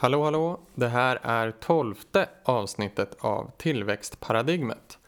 [0.00, 0.60] Hallå hallå!
[0.74, 4.98] Det här är tolfte avsnittet av Tillväxtparadigmet.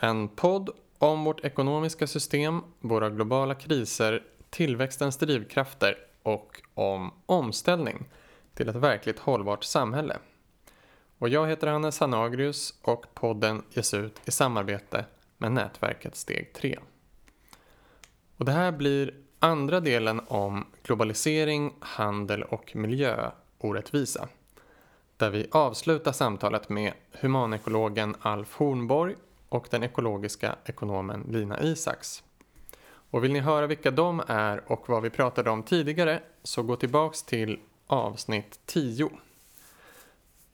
[0.00, 8.08] En podd om vårt ekonomiska system, våra globala kriser, tillväxtens drivkrafter och om omställning
[8.54, 10.18] till ett verkligt hållbart samhälle.
[11.18, 15.04] Och jag heter Hannes Hanagrius och podden ges ut i samarbete
[15.38, 16.78] med nätverket Steg 3.
[18.36, 24.28] Och det här blir andra delen om globalisering, handel och miljö orättvisa,
[25.16, 29.14] Där vi avslutar samtalet med humanekologen Alf Hornborg
[29.48, 32.22] och den ekologiska ekonomen Lina Isaks.
[32.82, 36.76] Och vill ni höra vilka de är och vad vi pratade om tidigare så gå
[36.76, 39.10] tillbaks till avsnitt 10.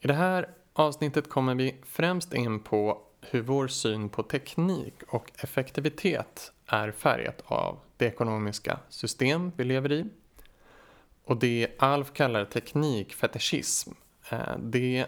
[0.00, 5.31] I det här avsnittet kommer vi främst in på hur vår syn på teknik och
[5.38, 10.05] effektivitet är färgat av det ekonomiska system vi lever i.
[11.27, 13.92] Och det Alf kallar teknikfetischism,
[14.30, 15.06] eh, det,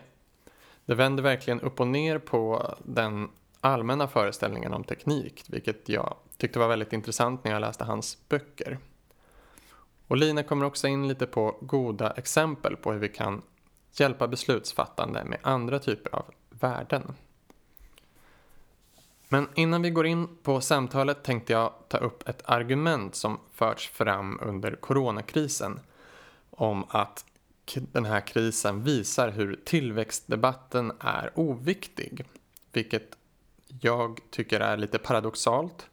[0.85, 3.29] det vänder verkligen upp och ner på den
[3.61, 8.79] allmänna föreställningen om teknik, vilket jag tyckte var väldigt intressant när jag läste hans böcker.
[10.07, 13.43] Och Lina kommer också in lite på goda exempel på hur vi kan
[13.93, 17.15] hjälpa beslutsfattande med andra typer av värden.
[19.29, 23.89] Men innan vi går in på samtalet tänkte jag ta upp ett argument som förts
[23.89, 25.81] fram under coronakrisen
[26.59, 27.25] om att
[27.73, 32.25] den här krisen visar hur tillväxtdebatten är oviktig,
[32.73, 33.17] vilket
[33.81, 35.87] jag tycker är lite paradoxalt.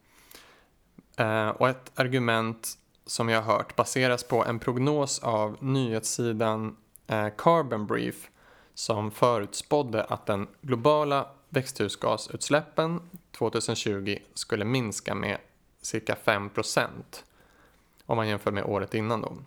[1.17, 6.77] Eh, och ett argument som jag har hört baseras på en prognos av nyhetssidan
[7.07, 8.29] eh, Carbon Brief
[8.73, 13.01] som förutspådde att den globala växthusgasutsläppen
[13.31, 15.37] 2020 skulle minska med
[15.81, 16.89] cirka 5%
[18.05, 19.37] om man jämför med året innan då.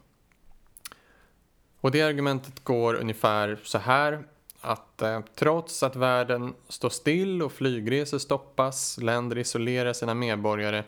[1.81, 4.25] Och det argumentet går ungefär så här
[4.61, 10.85] att eh, trots att världen står still och flygresor stoppas, länder isolerar sina medborgare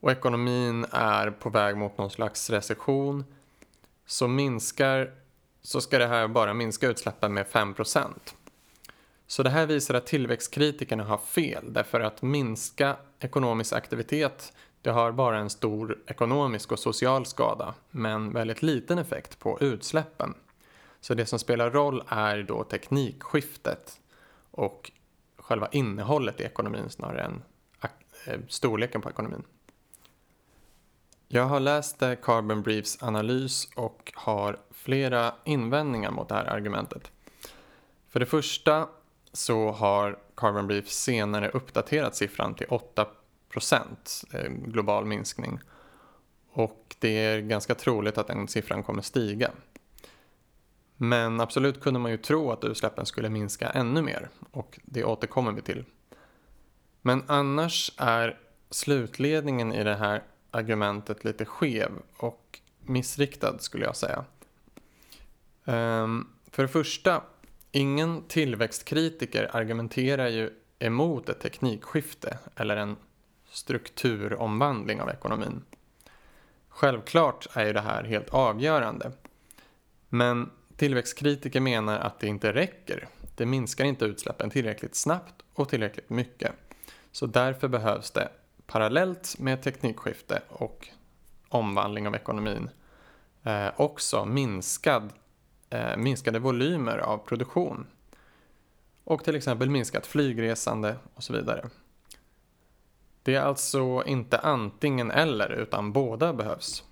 [0.00, 3.24] och ekonomin är på väg mot någon slags recession
[4.06, 5.10] så minskar
[5.62, 8.08] så ska det här bara minska utsläppen med 5%
[9.26, 14.52] Så det här visar att tillväxtkritikerna har fel därför att minska ekonomisk aktivitet
[14.84, 20.34] det har bara en stor ekonomisk och social skada men väldigt liten effekt på utsläppen.
[21.00, 24.00] Så det som spelar roll är då teknikskiftet
[24.50, 24.92] och
[25.36, 27.42] själva innehållet i ekonomin snarare än
[28.26, 29.42] eh, storleken på ekonomin.
[31.28, 37.10] Jag har läst Carbon Briefs analys och har flera invändningar mot det här argumentet.
[38.08, 38.88] För det första
[39.32, 43.06] så har Carbon Brief senare uppdaterat siffran till 8
[43.54, 45.60] procent eh, global minskning.
[46.52, 49.50] Och det är ganska troligt att den siffran kommer stiga.
[50.96, 55.52] Men absolut kunde man ju tro att utsläppen skulle minska ännu mer och det återkommer
[55.52, 55.84] vi till.
[57.02, 58.38] Men annars är
[58.70, 64.24] slutledningen i det här argumentet lite skev och missriktad skulle jag säga.
[65.64, 67.22] Ehm, för det första,
[67.72, 72.96] ingen tillväxtkritiker argumenterar ju emot ett teknikskifte eller en
[73.54, 75.64] strukturomvandling av ekonomin.
[76.68, 79.12] Självklart är ju det här helt avgörande.
[80.08, 83.08] Men tillväxtkritiker menar att det inte räcker.
[83.36, 86.52] Det minskar inte utsläppen tillräckligt snabbt och tillräckligt mycket.
[87.12, 88.28] Så därför behövs det
[88.66, 90.88] parallellt med teknikskifte och
[91.48, 92.70] omvandling av ekonomin
[93.42, 95.12] eh, också minskad,
[95.70, 97.86] eh, minskade volymer av produktion.
[99.04, 101.68] Och till exempel minskat flygresande och så vidare.
[103.24, 106.84] Det är alltså inte antingen eller utan båda behövs.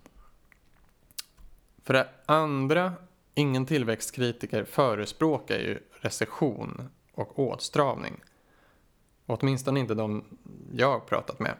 [1.85, 2.93] För det andra,
[3.35, 8.21] ingen tillväxtkritiker förespråkar ju recession och åtstramning.
[9.27, 10.25] Åtminstone inte de
[10.73, 11.55] jag pratat med.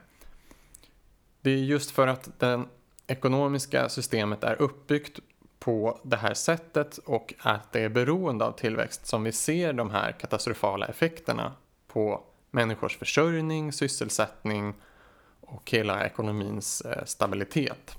[1.41, 2.63] Det är just för att det
[3.07, 5.19] ekonomiska systemet är uppbyggt
[5.59, 9.89] på det här sättet och att det är beroende av tillväxt som vi ser de
[9.89, 11.53] här katastrofala effekterna
[11.87, 12.23] på
[12.53, 14.73] människors försörjning, sysselsättning
[15.41, 17.97] och hela ekonomins eh, stabilitet.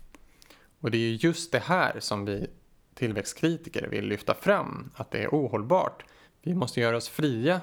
[0.80, 2.50] Och det är just det här som vi
[2.94, 6.04] tillväxtkritiker vill lyfta fram, att det är ohållbart.
[6.42, 7.60] Vi måste göra oss fria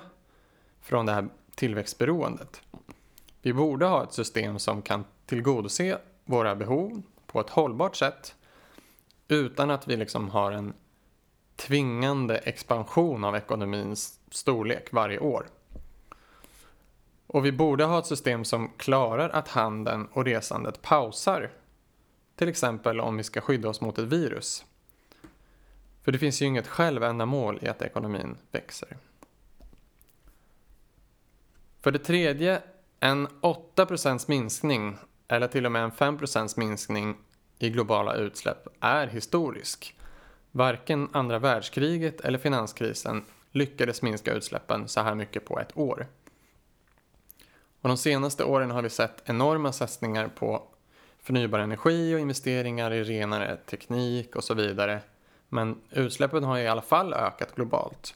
[0.81, 2.61] från det här tillväxtberoendet.
[3.41, 8.35] Vi borde ha ett system som kan tillgodose våra behov på ett hållbart sätt
[9.27, 10.73] utan att vi liksom har en
[11.55, 15.47] tvingande expansion av ekonomins storlek varje år.
[17.33, 21.51] Och vi borde ha ett system som klarar att handeln och resandet pausar.
[22.35, 24.65] Till exempel om vi ska skydda oss mot ett virus.
[26.03, 28.97] För det finns ju inget självändamål i att ekonomin växer.
[31.81, 32.61] För det tredje,
[32.99, 34.97] en 8% minskning
[35.27, 37.17] eller till och med en 5% minskning
[37.59, 39.95] i globala utsläpp är historisk.
[40.51, 46.07] Varken andra världskriget eller finanskrisen lyckades minska utsläppen så här mycket på ett år.
[47.81, 50.63] Och de senaste åren har vi sett enorma satsningar på
[51.19, 54.99] förnybar energi och investeringar i renare teknik och så vidare.
[55.49, 58.15] Men utsläppen har i alla fall ökat globalt.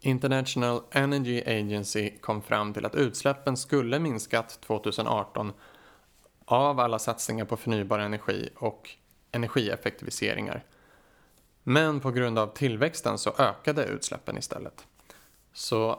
[0.00, 5.52] International Energy Agency kom fram till att utsläppen skulle minskat 2018
[6.44, 8.90] av alla satsningar på förnybar energi och
[9.32, 10.64] energieffektiviseringar.
[11.62, 14.86] Men på grund av tillväxten så ökade utsläppen istället.
[15.52, 15.98] Så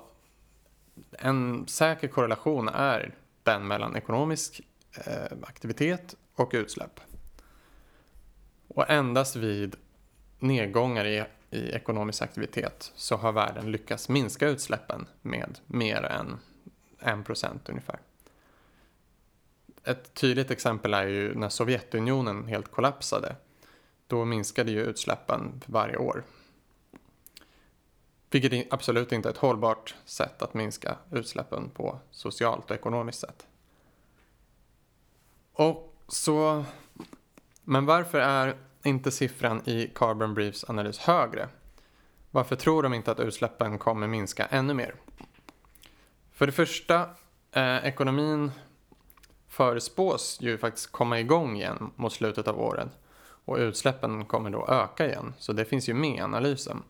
[1.11, 4.61] en säker korrelation är den mellan ekonomisk
[5.05, 6.99] eh, aktivitet och utsläpp.
[8.67, 9.75] Och endast vid
[10.39, 16.39] nedgångar i, i ekonomisk aktivitet så har världen lyckats minska utsläppen med mer än
[16.99, 17.99] 1% ungefär.
[19.83, 23.35] Ett tydligt exempel är ju när Sovjetunionen helt kollapsade.
[24.07, 26.23] Då minskade ju utsläppen varje år.
[28.31, 33.47] Vilket absolut inte är ett hållbart sätt att minska utsläppen på socialt och ekonomiskt sätt.
[35.53, 36.65] Och så,
[37.63, 41.49] men varför är inte siffran i Carbon Briefs analys högre?
[42.31, 44.95] Varför tror de inte att utsläppen kommer minska ännu mer?
[46.31, 47.09] För det första,
[47.51, 48.51] eh, ekonomin
[49.47, 52.89] förespås ju faktiskt komma igång igen mot slutet av året
[53.45, 55.33] och utsläppen kommer då öka igen.
[55.37, 56.83] Så det finns ju med i analysen.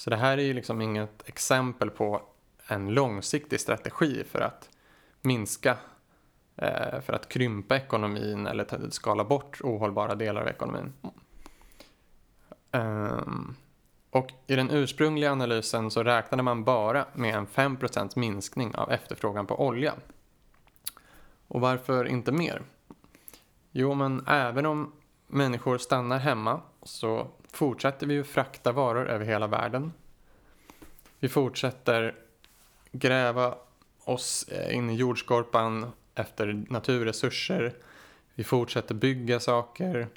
[0.00, 2.22] Så det här är ju liksom inget exempel på
[2.66, 4.68] en långsiktig strategi för att
[5.20, 5.76] minska,
[6.56, 10.92] eh, för att krympa ekonomin eller skala bort ohållbara delar av ekonomin.
[12.72, 13.56] Um,
[14.10, 19.46] och i den ursprungliga analysen så räknade man bara med en 5% minskning av efterfrågan
[19.46, 19.94] på olja.
[21.48, 22.62] Och varför inte mer?
[23.70, 24.92] Jo, men även om
[25.26, 29.92] människor stannar hemma så fortsätter vi ju frakta varor över hela världen.
[31.18, 32.14] Vi fortsätter
[32.92, 33.54] gräva
[34.04, 37.74] oss eh, in i jordskorpan efter naturresurser.
[38.34, 40.08] Vi fortsätter bygga saker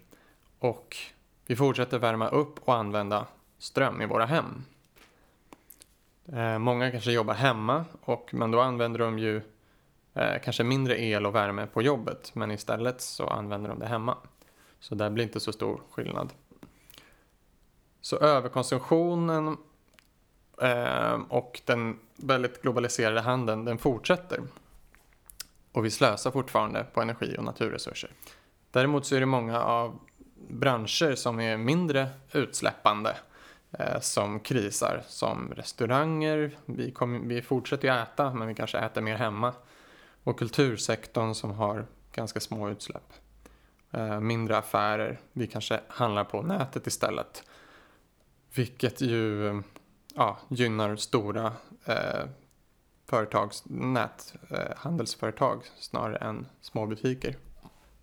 [0.60, 0.98] och
[1.46, 3.28] vi fortsätter värma upp och använda
[3.58, 4.66] ström i våra hem.
[6.34, 9.42] Eh, många kanske jobbar hemma och men då använder de ju
[10.14, 14.18] eh, kanske mindre el och värme på jobbet men istället så använder de det hemma.
[14.80, 16.34] Så där blir inte så stor skillnad.
[18.04, 19.58] Så överkonsumtionen
[20.62, 24.42] eh, och den väldigt globaliserade handeln den fortsätter.
[25.72, 28.12] Och vi slösar fortfarande på energi och naturresurser.
[28.72, 30.00] Däremot så är det många av
[30.50, 33.16] branscher som är mindre utsläppande
[33.72, 35.04] eh, som krisar.
[35.08, 39.54] Som restauranger, vi, kom, vi fortsätter ju äta men vi kanske äter mer hemma.
[40.24, 43.14] Och kultursektorn som har ganska små utsläpp.
[43.92, 47.44] Eh, mindre affärer, vi kanske handlar på nätet istället.
[48.56, 49.62] Vilket ju
[50.16, 51.54] ja, gynnar stora
[51.86, 52.26] eh,
[53.06, 57.38] företags, näthandelsföretag eh, snarare än små butiker.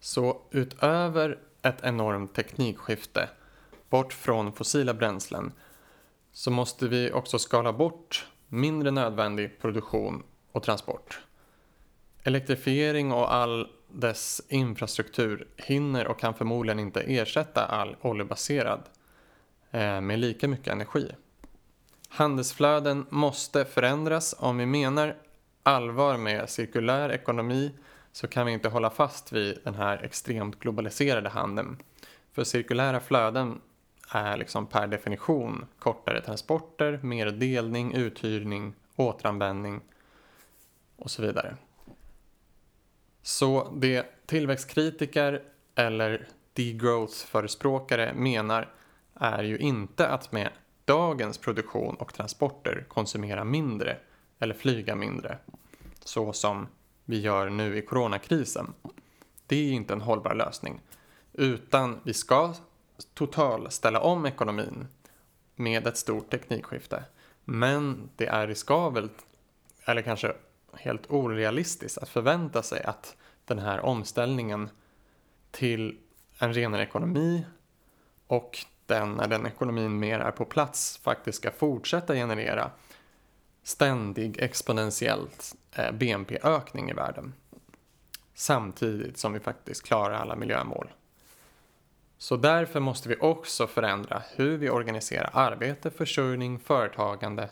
[0.00, 3.28] Så utöver ett enormt teknikskifte
[3.88, 5.52] bort från fossila bränslen
[6.32, 11.20] så måste vi också skala bort mindre nödvändig produktion och transport.
[12.22, 18.80] Elektrifiering och all dess infrastruktur hinner och kan förmodligen inte ersätta all oljebaserad
[19.70, 21.10] Eh, med lika mycket energi.
[22.08, 25.16] Handelsflöden måste förändras om vi menar
[25.62, 27.72] allvar med cirkulär ekonomi
[28.12, 31.76] så kan vi inte hålla fast vid den här extremt globaliserade handeln.
[32.32, 33.60] För cirkulära flöden
[34.08, 39.80] är liksom per definition kortare transporter, mer delning, uthyrning, återanvändning
[40.96, 41.56] och så vidare.
[43.22, 45.42] Så det tillväxtkritiker
[45.74, 48.68] eller degrowth-förespråkare menar
[49.20, 50.50] är ju inte att med
[50.84, 53.96] dagens produktion och transporter konsumera mindre
[54.38, 55.38] eller flyga mindre.
[56.04, 56.66] Så som
[57.04, 58.74] vi gör nu i coronakrisen.
[59.46, 60.80] Det är inte en hållbar lösning.
[61.32, 62.54] Utan vi ska
[63.14, 64.86] total ställa om ekonomin
[65.56, 67.04] med ett stort teknikskifte.
[67.44, 69.26] Men det är riskabelt,
[69.84, 70.32] eller kanske
[70.72, 74.70] helt orealistiskt, att förvänta sig att den här omställningen
[75.50, 75.98] till
[76.38, 77.46] en renare ekonomi
[78.26, 78.58] och
[78.90, 82.70] den, när den ekonomin mer är på plats, faktiskt ska fortsätta generera
[83.62, 87.34] ständig exponentiellt eh, BNP-ökning i världen.
[88.34, 90.90] Samtidigt som vi faktiskt klarar alla miljömål.
[92.18, 97.48] Så därför måste vi också förändra hur vi organiserar arbete, försörjning, företagande,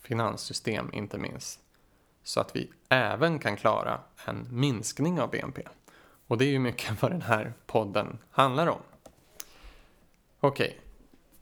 [0.00, 1.60] finanssystem inte minst.
[2.22, 5.62] Så att vi även kan klara en minskning av BNP.
[6.26, 8.80] Och det är ju mycket vad den här podden handlar om.
[10.40, 10.80] Okej,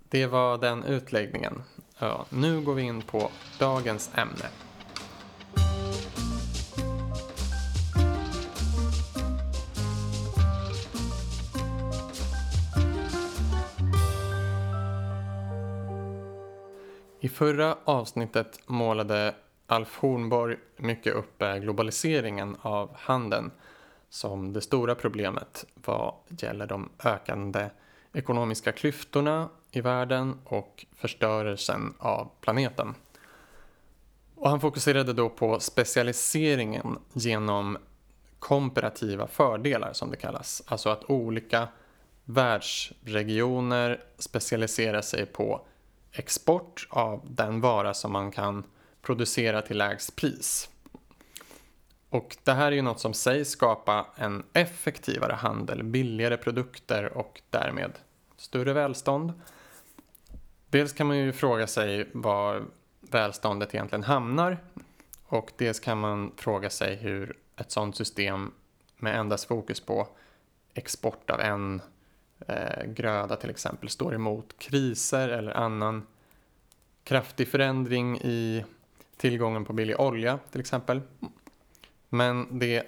[0.08, 1.62] det var den utläggningen.
[1.98, 4.48] Ja, nu går vi in på dagens ämne.
[17.20, 19.34] I förra avsnittet målade
[19.66, 23.50] Alf Hornborg mycket upp eh, globaliseringen av handeln
[24.08, 27.68] som det stora problemet vad gäller de ökande
[28.14, 32.94] ekonomiska klyftorna i världen och förstörelsen av planeten.
[34.34, 37.78] Och han fokuserade då på specialiseringen genom
[38.38, 40.62] komparativa fördelar som det kallas.
[40.66, 41.68] Alltså att olika
[42.24, 45.66] världsregioner specialiserar sig på
[46.12, 48.64] export av den vara som man kan
[49.02, 50.68] producera till lägst pris.
[52.10, 57.42] Och det här är ju något som sägs skapa en effektivare handel, billigare produkter och
[57.50, 57.92] därmed
[58.44, 59.32] större välstånd.
[60.70, 62.64] Dels kan man ju fråga sig var
[63.00, 64.58] välståndet egentligen hamnar
[65.24, 68.52] och dels kan man fråga sig hur ett sådant system
[68.96, 70.08] med endast fokus på
[70.74, 71.82] export av en
[72.46, 76.06] eh, gröda till exempel står emot kriser eller annan
[77.04, 78.64] kraftig förändring i
[79.16, 81.00] tillgången på billig olja till exempel.
[82.08, 82.82] Men det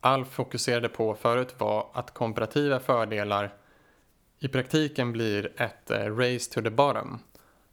[0.00, 3.52] Alf fokuserade på förut var att komparativa fördelar
[4.38, 7.18] i praktiken blir ett eh, race to the bottom.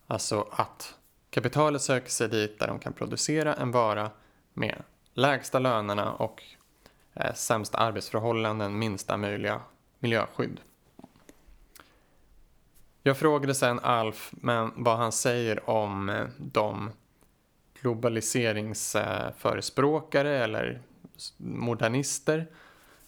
[0.08, 0.96] Alltså att
[1.30, 4.12] kapitalet söker sig dit där de kan producera en vara
[4.54, 6.44] med lägsta lönerna och
[7.14, 9.62] eh, sämsta arbetsförhållanden, minsta möjliga
[10.00, 10.60] miljöskydd.
[13.04, 16.92] Jag frågade sen Alf men vad han säger om eh, de
[17.82, 20.82] globaliseringsförespråkare eller
[21.38, 22.48] modernister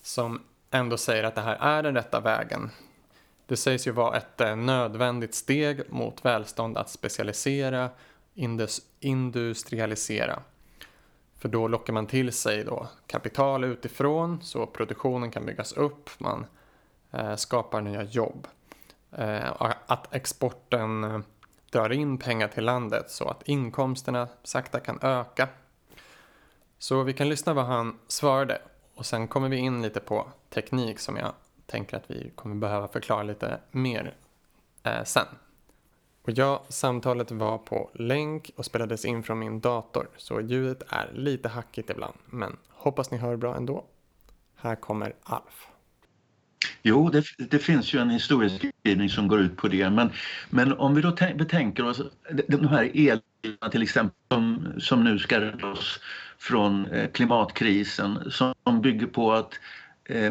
[0.01, 0.41] som
[0.71, 2.69] ändå säger att det här är den rätta vägen.
[3.45, 7.89] Det sägs ju vara ett eh, nödvändigt steg mot välstånd att specialisera,
[8.99, 10.39] industrialisera.
[11.37, 16.45] För då lockar man till sig då kapital utifrån så produktionen kan byggas upp, man
[17.11, 18.47] eh, skapar nya jobb.
[19.11, 21.23] Eh, att exporten
[21.71, 25.47] drar in pengar till landet så att inkomsterna sakta kan öka.
[26.79, 28.61] Så vi kan lyssna vad han svarade
[28.95, 31.33] och sen kommer vi in lite på teknik som jag
[31.73, 34.13] tänker att vi kommer behöva förklara lite mer
[34.83, 35.25] eh, sen.
[36.21, 41.11] Och ja, samtalet var på länk och spelades in från min dator så ljudet är
[41.13, 43.85] lite hackigt ibland men hoppas ni hör bra ändå.
[44.55, 45.67] Här kommer Alf.
[46.81, 49.89] Jo, det, det, finns ju en historieskrivning som går ut på det.
[49.89, 50.09] Men,
[50.49, 52.01] men om vi då betänker oss
[52.47, 55.99] de här elbilarna till exempel som, som nu ska rädda oss
[56.37, 59.59] från eh, klimatkrisen som bygger på att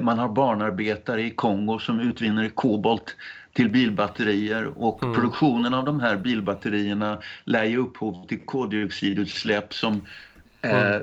[0.00, 3.16] man har barnarbetare i Kongo som utvinner kobolt
[3.52, 5.14] till bilbatterier och mm.
[5.14, 10.00] produktionen av de här bilbatterierna lär ge upphov till koldioxidutsläpp som
[10.64, 11.02] Mm.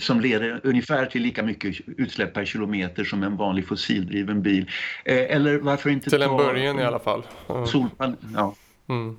[0.00, 4.70] som leder ungefär till lika mycket utsläpp per kilometer som en vanlig fossildriven bil.
[5.04, 7.22] Eh, eller varför inte Till en början i alla fall.
[7.48, 7.66] Mm.
[7.66, 8.54] Solpan ja.
[8.88, 9.16] Mm.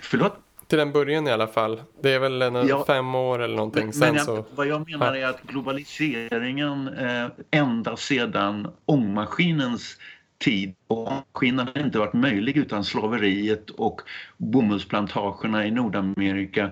[0.00, 0.43] Förlåt?
[0.66, 1.82] Till en början i alla fall.
[2.02, 3.84] Det är väl en, ja, fem år eller någonting.
[3.84, 4.44] Men, Sen jag, så...
[4.54, 9.96] Vad jag menar är att globaliseringen eh, ända sedan ångmaskinens
[10.38, 14.00] tid och maskinen har inte varit möjlig utan slaveriet och
[14.36, 16.70] bomullsplantagerna i Nordamerika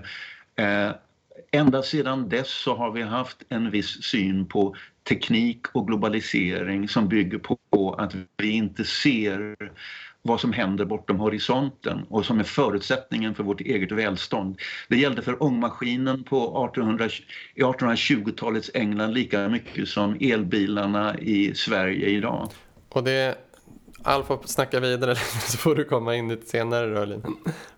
[0.56, 0.90] eh,
[1.52, 4.76] ända sedan dess så har vi haft en viss syn på
[5.08, 9.56] teknik och globalisering som bygger på att vi inte ser
[10.22, 14.60] vad som händer bortom horisonten och som är förutsättningen för vårt eget välstånd.
[14.88, 17.08] Det gällde för ångmaskinen på 1800,
[17.56, 22.48] 1820-talets England lika mycket som elbilarna i Sverige idag.
[22.88, 23.38] Och det
[24.04, 25.14] Alf får snacka vidare
[25.46, 27.22] så får du komma in lite senare då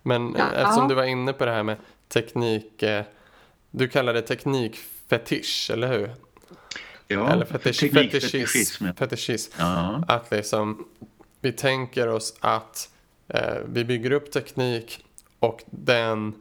[0.03, 1.77] Men ja, eftersom du var inne på det här med
[2.09, 3.05] teknik eh,
[3.77, 6.11] du kallar det teknikfetisch, eller hur?
[7.09, 8.87] Ja, eller fetisch, fetischism.
[8.99, 9.53] fetischism.
[9.59, 10.05] Ja.
[10.09, 10.85] Att liksom,
[11.45, 12.91] vi tänker oss att
[13.29, 15.05] eh, vi bygger upp teknik
[15.39, 16.35] och den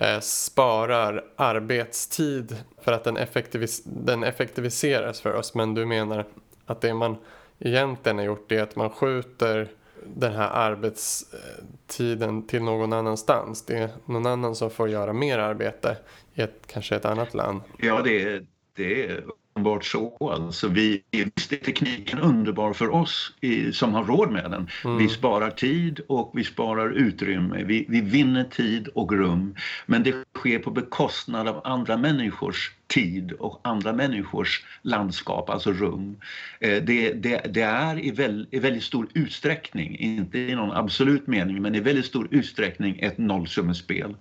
[0.00, 5.54] eh, sparar arbetstid för att den, effektivis den effektiviseras för oss.
[5.54, 6.26] Men du menar
[6.66, 7.16] att det man
[7.58, 9.68] egentligen har gjort är att man skjuter
[10.06, 13.66] den här arbetstiden till någon annanstans.
[13.66, 15.96] Det är någon annan som får göra mer arbete
[16.34, 17.60] i ett, kanske ett annat land.
[17.78, 18.42] Ja, det
[18.76, 19.24] det är
[19.54, 20.30] uppenbart så.
[20.32, 24.68] Alltså vi, visst är tekniken underbar för oss i, som har råd med den.
[24.84, 24.98] Mm.
[24.98, 27.64] Vi sparar tid och vi sparar utrymme.
[27.64, 29.54] Vi, vi vinner tid och rum.
[29.86, 36.16] Men det sker på bekostnad av andra människors tid och andra människors landskap, alltså rum.
[36.60, 41.26] Eh, det, det, det är i, väl, i väldigt stor utsträckning, inte i någon absolut
[41.26, 44.16] mening, men i väldigt stor utsträckning ett nollsummespel.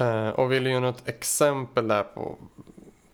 [0.00, 2.38] Uh, och vill du ge något exempel där på,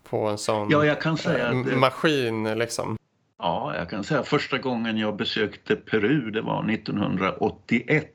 [0.09, 2.97] på en sån ja, jag kan säga att, maskin liksom?
[3.39, 8.09] Ja, jag kan säga första gången jag besökte Peru, det var 1981,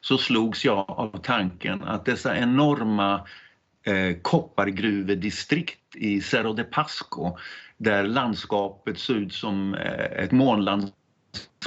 [0.00, 3.26] så slogs jag av tanken att dessa enorma
[3.86, 7.36] eh, koppargruvedistrikt i Cerro de Pasco
[7.76, 11.03] där landskapet såg ut som eh, ett månlandskap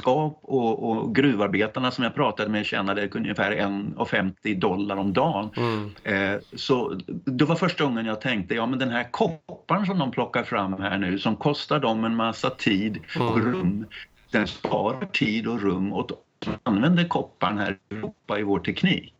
[0.04, 5.50] och, och, gruvarbetarna som jag pratade med tjänade ungefär 1,50 dollar om dagen.
[5.56, 5.90] Mm.
[6.04, 10.10] Eh, så det var första gången jag tänkte, ja men den här kopparn som de
[10.10, 13.52] plockar fram här nu som kostar dem en massa tid och mm.
[13.52, 13.86] rum,
[14.30, 19.14] den sparar tid och rum åt som använder kopparn här i Europa i vår teknik.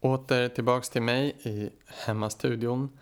[0.00, 1.70] Åter tillbaks till mig i
[2.06, 2.98] hemmastudion.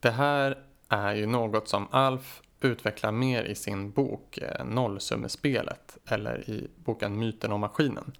[0.00, 6.50] Det här är ju något som Alf utvecklar mer i sin bok eh, Nollsummespelet eller
[6.50, 8.12] i boken Myten om maskinen.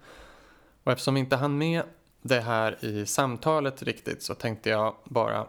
[0.84, 1.82] Och eftersom vi inte hann med
[2.22, 5.46] det här i samtalet riktigt så tänkte jag bara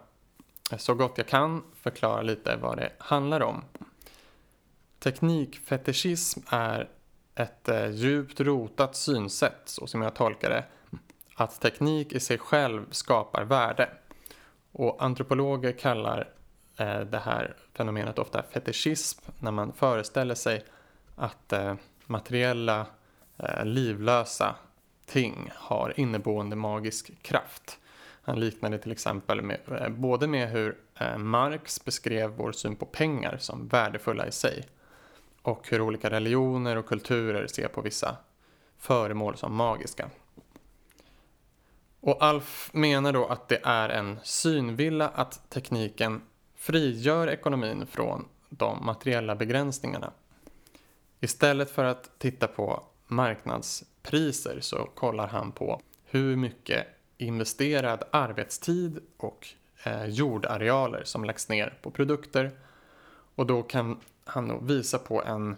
[0.71, 3.63] eh, så gott jag kan förklara lite vad det handlar om.
[4.99, 6.89] Teknikfetischism är
[7.35, 10.63] ett eh, djupt rotat synsätt så som jag tolkar det
[11.35, 13.89] att teknik i sig själv skapar värde.
[14.71, 16.29] Och antropologer kallar
[16.77, 20.65] eh, det här fenomenet ofta fetischism när man föreställer sig
[21.15, 22.85] att eh, materiella,
[23.37, 24.55] eh, livlösa
[25.05, 27.79] ting har inneboende magisk kraft.
[28.21, 32.85] Han liknade till exempel med, eh, både med hur eh, Marx beskrev vår syn på
[32.85, 34.65] pengar som värdefulla i sig
[35.41, 38.17] och hur olika religioner och kulturer ser på vissa
[38.77, 40.09] föremål som magiska.
[41.99, 46.21] Och Alf menar då att det är en synvilla att tekniken
[46.57, 50.11] frigör ekonomin från de materiella begränsningarna.
[51.19, 59.47] Istället för att titta på marknadspriser så kollar han på hur mycket investerad arbetstid och
[59.83, 62.51] eh, jordarealer som lagts ner på produkter.
[63.35, 65.55] Och då kan han nog visa på en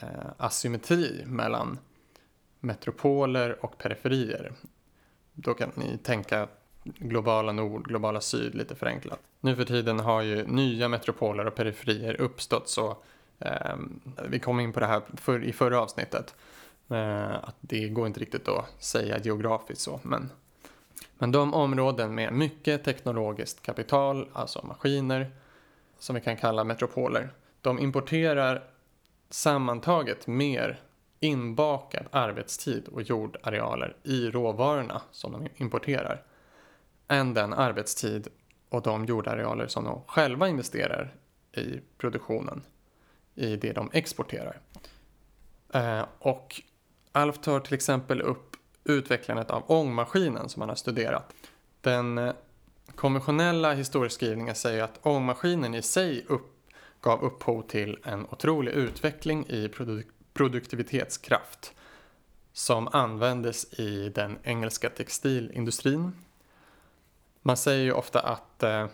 [0.00, 1.78] eh, asymmetri mellan
[2.60, 4.52] metropoler och periferier.
[5.32, 6.48] Då kan ni tänka
[6.84, 9.20] globala nord, globala syd lite förenklat.
[9.40, 12.96] Nu för tiden har ju nya metropoler och periferier uppstått så
[13.38, 13.76] eh,
[14.28, 16.34] vi kom in på det här för, i förra avsnittet.
[16.90, 20.30] Eh, att det går inte riktigt att säga geografiskt så men,
[21.18, 25.30] men de områden med mycket teknologiskt kapital, alltså maskiner
[25.98, 28.64] som vi kan kalla metropoler, de importerar
[29.30, 30.80] sammantaget mer
[31.20, 36.22] inbakad arbetstid och jordarealer i råvarorna som de importerar
[37.08, 38.28] än den arbetstid
[38.68, 41.14] och de jordarealer som de själva investerar
[41.52, 42.62] i produktionen
[43.34, 44.60] i det de exporterar.
[45.74, 46.62] Eh, och
[47.12, 51.34] Alf tar till exempel upp utvecklandet av ångmaskinen som han har studerat.
[51.80, 52.32] Den eh,
[52.94, 56.56] konventionella historieskrivningen säger att ångmaskinen i sig upp,
[57.00, 60.02] gav upphov till en otrolig utveckling i produ
[60.32, 61.74] produktivitetskraft
[62.52, 66.12] som användes i den engelska textilindustrin.
[67.42, 68.86] Man säger ju ofta att eh,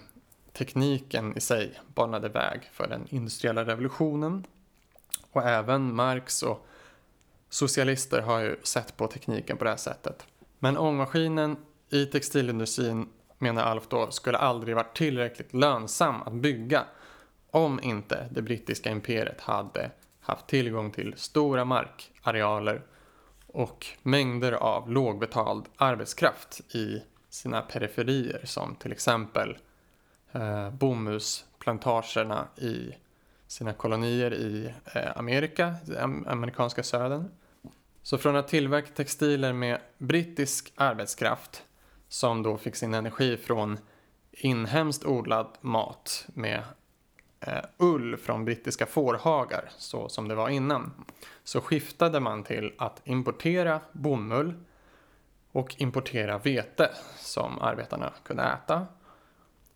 [0.52, 4.46] tekniken i sig banade väg för den industriella revolutionen
[5.30, 6.66] och även Marx och
[7.48, 10.26] socialister har ju sett på tekniken på det här sättet.
[10.59, 11.57] Men ångmaskinen
[11.90, 16.85] i textilindustrin menar Alf då skulle aldrig varit tillräckligt lönsam att bygga
[17.50, 22.83] om inte det brittiska imperiet hade haft tillgång till stora markarealer
[23.46, 27.02] och mängder av lågbetald arbetskraft i
[27.34, 29.58] sina periferier som till exempel
[30.32, 32.94] eh, bomullsplantagerna i
[33.46, 35.74] sina kolonier i eh, Amerika,
[36.26, 37.28] amerikanska södern.
[38.02, 41.62] Så från att tillverka textiler med brittisk arbetskraft
[42.08, 43.78] som då fick sin energi från
[44.32, 46.62] inhemskt odlad mat med
[47.40, 51.04] eh, ull från brittiska fårhagar så som det var innan
[51.44, 54.54] så skiftade man till att importera bomull
[55.54, 58.86] och importera vete som arbetarna kunde äta.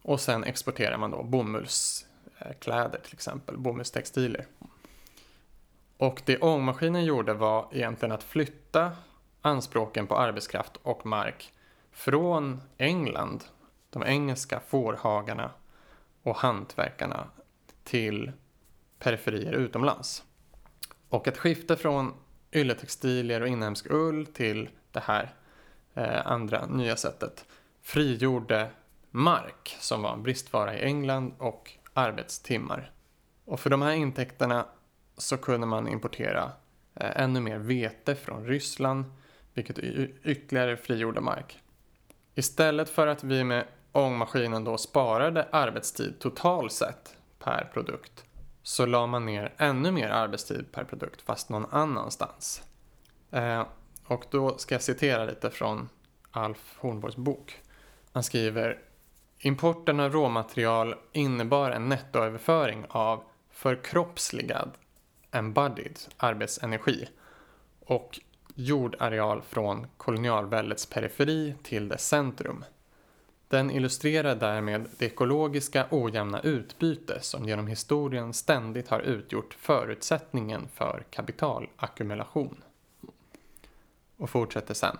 [0.02, 4.46] Och sen exporterar man då bomullskläder till exempel, bomullstextilier.
[5.96, 8.92] Och det ångmaskinen gjorde var egentligen att flytta
[9.42, 11.52] anspråken på arbetskraft och mark
[11.92, 13.44] från England,
[13.90, 15.50] de engelska fårhagarna
[16.22, 17.28] och hantverkarna
[17.84, 18.32] till
[18.98, 20.24] periferier utomlands.
[21.08, 22.14] Och ett skifte från
[22.52, 25.34] ylletextilier och inhemsk ull till det här
[25.98, 27.44] eh, andra nya sättet
[27.82, 28.70] frigjorde
[29.10, 32.92] mark som var en bristvara i England och arbetstimmar.
[33.44, 34.66] Och för de här intäkterna
[35.16, 36.52] så kunde man importera
[36.94, 39.04] eh, ännu mer vete från Ryssland
[39.54, 39.78] vilket
[40.24, 41.58] ytterligare frigjorde mark.
[42.34, 48.24] Istället för att vi med ångmaskinen då sparade arbetstid totalt sett per produkt
[48.62, 52.62] så la man ner ännu mer arbetstid per produkt fast någon annanstans.
[53.30, 53.66] Eh,
[54.08, 55.88] och då ska jag citera lite från
[56.30, 57.56] Alf Hornborgs bok.
[58.12, 58.78] Han skriver
[59.38, 64.70] Importen av råmaterial innebar en nettoöverföring av förkroppsligad
[65.30, 67.08] embodied arbetsenergi
[67.80, 68.20] och
[68.54, 72.64] jordareal från kolonialväldets periferi till dess centrum.
[73.48, 81.04] Den illustrerar därmed det ekologiska ojämna utbyte som genom historien ständigt har utgjort förutsättningen för
[81.10, 82.62] kapitalackumulation.
[84.18, 84.96] Och fortsätter sen.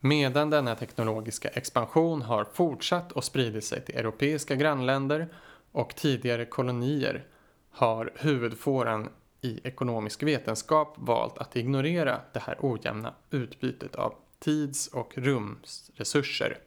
[0.00, 5.28] Medan denna teknologiska expansion har fortsatt och spridit sig till europeiska grannländer
[5.72, 7.26] och tidigare kolonier
[7.70, 9.08] har huvudfåran
[9.40, 16.58] i ekonomisk vetenskap valt att ignorera det här ojämna utbytet av tids och rumsresurser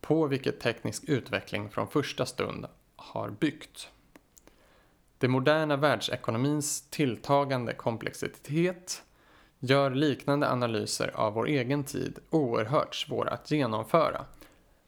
[0.00, 3.88] på vilket teknisk utveckling från första stund har byggt.
[5.18, 9.02] Det moderna världsekonomins tilltagande komplexitet
[9.60, 14.24] gör liknande analyser av vår egen tid oerhört svåra att genomföra.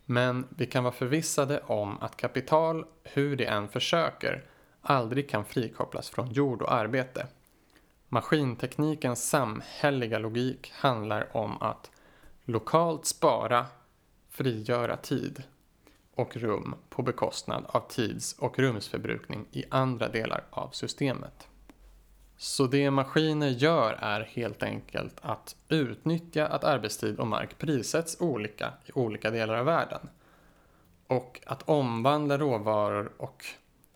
[0.05, 4.45] Men vi kan vara förvissade om att kapital, hur det än försöker,
[4.83, 7.27] aldrig kan frikopplas från jord och arbete.
[8.09, 11.91] Maskinteknikens samhälleliga logik handlar om att
[12.45, 13.67] lokalt spara,
[14.31, 15.43] frigöra tid
[16.15, 21.49] och rum på bekostnad av tids och rumsförbrukning i andra delar av systemet.
[22.41, 28.73] Så det maskiner gör är helt enkelt att utnyttja att arbetstid och mark prissätts olika
[28.87, 30.09] i olika delar av världen.
[31.07, 33.45] Och att omvandla råvaror och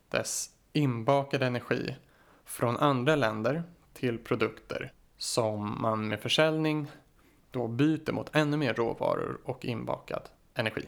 [0.09, 1.97] dess inbakade energi
[2.45, 6.87] från andra länder till produkter som man med försäljning
[7.51, 10.23] då byter mot ännu mer råvaror och inbakad
[10.55, 10.87] energi.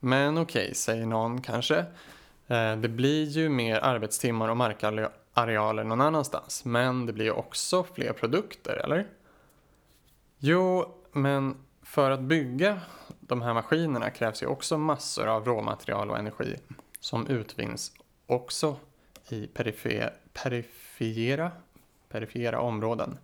[0.00, 1.78] Men okej, okay, säger någon kanske.
[2.46, 4.56] Eh, det blir ju mer arbetstimmar och
[5.38, 9.06] arealer någon annanstans, men det blir ju också fler produkter, eller?
[10.38, 12.80] Jo, men för att bygga
[13.20, 16.56] de här maskinerna krävs ju också massor av råmaterial och energi
[17.00, 17.92] som utvinns
[18.26, 18.76] också
[19.28, 21.50] i perifer perifera,
[22.08, 23.18] perifera områden.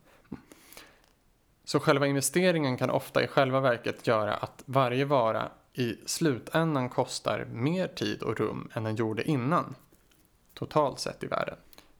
[1.64, 7.44] Så själva investeringen kan ofta i själva verket göra att varje vara i slutändan kostar
[7.44, 9.74] mer tid och rum än den gjorde innan.
[10.54, 11.56] Totalt sett i världen.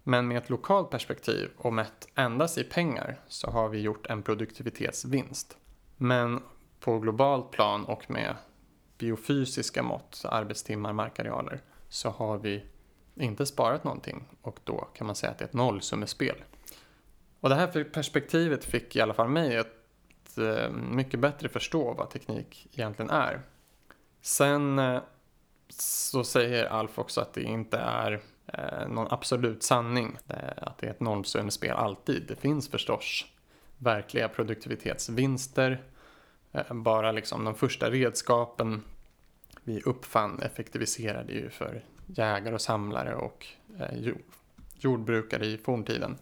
[0.06, 4.22] Men med ett lokalt perspektiv och mätt endast i pengar så har vi gjort en
[4.22, 5.56] produktivitetsvinst.
[5.96, 6.42] Men
[6.80, 8.36] på globalt plan och med
[8.98, 12.64] biofysiska mått, arbetstimmar, markarealer, så har vi
[13.14, 16.36] inte sparat någonting och då kan man säga att det är ett nollsummespel.
[17.40, 22.10] Och det här perspektivet fick i alla fall mig att eh, mycket bättre förstå vad
[22.10, 23.40] teknik egentligen är.
[24.20, 25.00] Sen eh,
[25.78, 30.16] så säger Alf också att det inte är eh, någon absolut sanning,
[30.56, 32.24] att det är ett nollsummespel alltid.
[32.28, 33.24] Det finns förstås
[33.78, 35.82] verkliga produktivitetsvinster,
[36.52, 38.82] eh, bara liksom de första redskapen
[39.64, 43.46] vi uppfann effektiviserade ju för jägare och samlare och
[43.78, 44.12] eh,
[44.78, 46.18] jordbrukare i forntiden.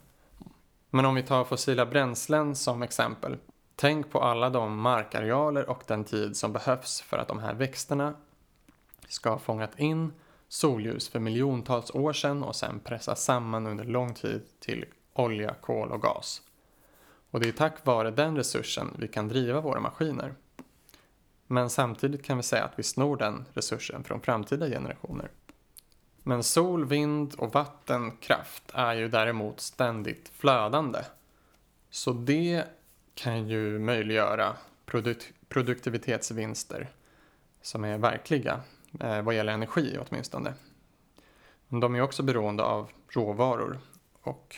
[0.89, 3.37] Men om vi tar fossila bränslen som exempel.
[3.75, 8.13] Tänk på alla de markarealer och den tid som behövs för att de här växterna
[9.07, 10.13] ska ha fångat in
[10.53, 15.91] solljus för miljontals år sedan och sen pressas samman under lång tid till olja, kol
[15.91, 16.41] och gas.
[17.31, 20.33] Och det är tack vare den resursen vi kan driva våra maskiner.
[21.47, 25.29] Men samtidigt kan vi säga att vi snor den resursen från framtida generationer.
[26.23, 30.99] Men sol, vind och vattenkraft är ju däremot ständigt flödande.
[31.89, 32.63] Så det
[33.15, 36.89] kan ju möjliggöra produkt produktivitetsvinster
[37.61, 38.61] som är verkliga
[38.99, 40.53] eh, vad gäller energi åtminstone.
[41.67, 43.79] Men de är också beroende av råvaror
[44.21, 44.55] och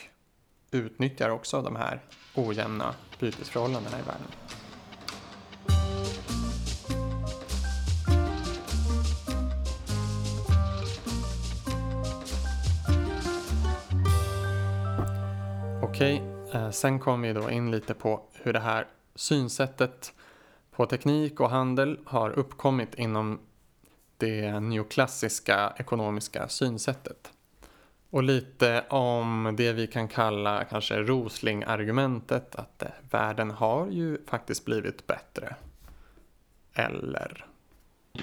[0.70, 2.00] utnyttjar också de här
[2.34, 4.28] ojämna bytesförhållandena i världen.
[15.82, 16.22] Okej,
[16.52, 20.12] eh, sen kom vi då in lite på hur det här synsättet
[20.70, 23.38] på teknik och handel har uppkommit inom
[24.18, 27.32] det neoklassiska ekonomiska synsättet.
[28.10, 34.64] Och lite om det vi kan kalla kanske Rosling-argumentet att eh, världen har ju faktiskt
[34.64, 35.54] blivit bättre.
[36.74, 37.44] Eller?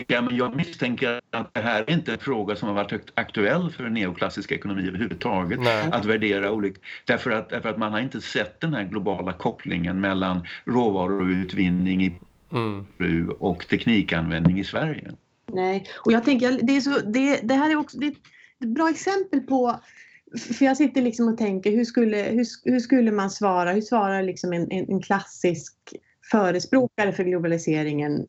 [0.08, 3.90] Men jag misstänker att det här är inte en fråga som har varit aktuell för
[3.90, 5.60] neoklassisk ekonomi överhuvudtaget.
[5.60, 5.90] Nej.
[5.92, 10.02] Att värdera olika, därför att, därför att man har inte sett den här globala kopplingen
[10.02, 12.20] mellan råvaruutvinning i
[12.52, 13.30] mm.
[13.40, 15.12] och teknikanvändning i Sverige.
[15.52, 18.12] Nej, och jag tänker det, är så, det, det här är också det är
[18.64, 19.80] ett bra exempel på
[20.40, 23.72] för jag sitter liksom och tänker hur skulle, hur, hur skulle man svara?
[23.72, 25.74] Hur svarar liksom en, en, en klassisk
[26.32, 28.26] förespråkare för globaliseringen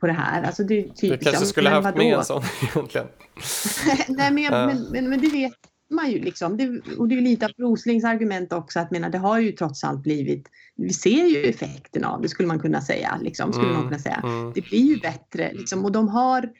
[0.00, 0.42] på det här?
[0.42, 2.42] Alltså det, typ, du kanske skulle haft med en sån
[2.74, 3.06] egentligen.
[4.08, 4.66] Nej, men, ja.
[4.66, 5.52] men, men, men, det vet
[5.90, 6.56] man ju liksom.
[6.56, 9.84] Det, och det är lite av Roslings argument också att mena, det har ju trots
[9.84, 10.48] allt blivit
[10.82, 13.18] vi ser ju effekten av det skulle man kunna säga.
[13.22, 14.20] Liksom, skulle mm, man kunna säga.
[14.24, 14.52] Mm.
[14.54, 16.52] Det blir ju bättre liksom, och de har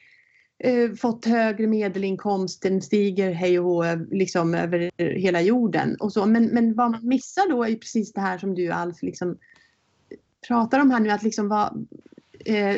[0.63, 5.95] eh, fått högre medelinkomst, den stiger hej och hå liksom, över hela jorden.
[5.95, 6.25] Och så.
[6.25, 9.37] Men, men vad man missar då är precis det här som du Alf liksom,
[10.47, 11.09] pratar om här nu.
[11.09, 11.87] Att liksom vad,
[12.45, 12.75] eh,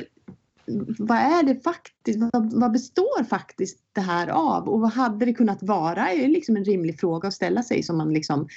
[0.99, 2.19] vad är det faktiskt?
[2.19, 4.69] Vad, vad, består faktiskt det här av?
[4.69, 6.09] Och vad hade det kunnat vara?
[6.11, 8.47] är liksom en rimlig fråga att ställa sig som man liksom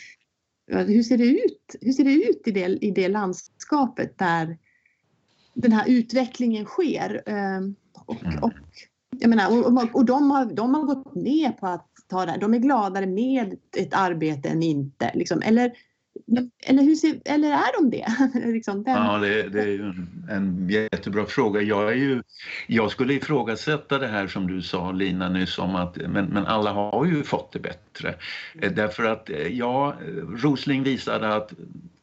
[0.67, 1.77] hur ser det ut?
[1.81, 4.59] Hur ser det ut i det, i det landskapet där
[5.55, 7.23] den här utvecklingen sker?
[7.27, 7.75] Ehm,
[8.07, 8.43] och, mm.
[8.43, 8.53] och,
[9.11, 12.55] jag menar, och, och de, har, de har gått med på att ta det De
[12.55, 15.11] är gladare med ett arbete än inte.
[15.15, 15.43] Liksom.
[15.43, 15.73] Eller,
[16.67, 18.07] eller, hur ser, eller är de det?
[18.53, 21.63] liksom, ja, det, det, är ju en, en jättebra fråga.
[21.63, 22.23] Jag, är ju,
[22.67, 26.73] jag skulle ifrågasätta det här som du sa Lina nyss om att men, men alla
[26.73, 28.15] har ju fått det bättre bättre.
[28.63, 30.07] Eh, därför att eh, ja, eh,
[30.43, 31.53] Rosling visade att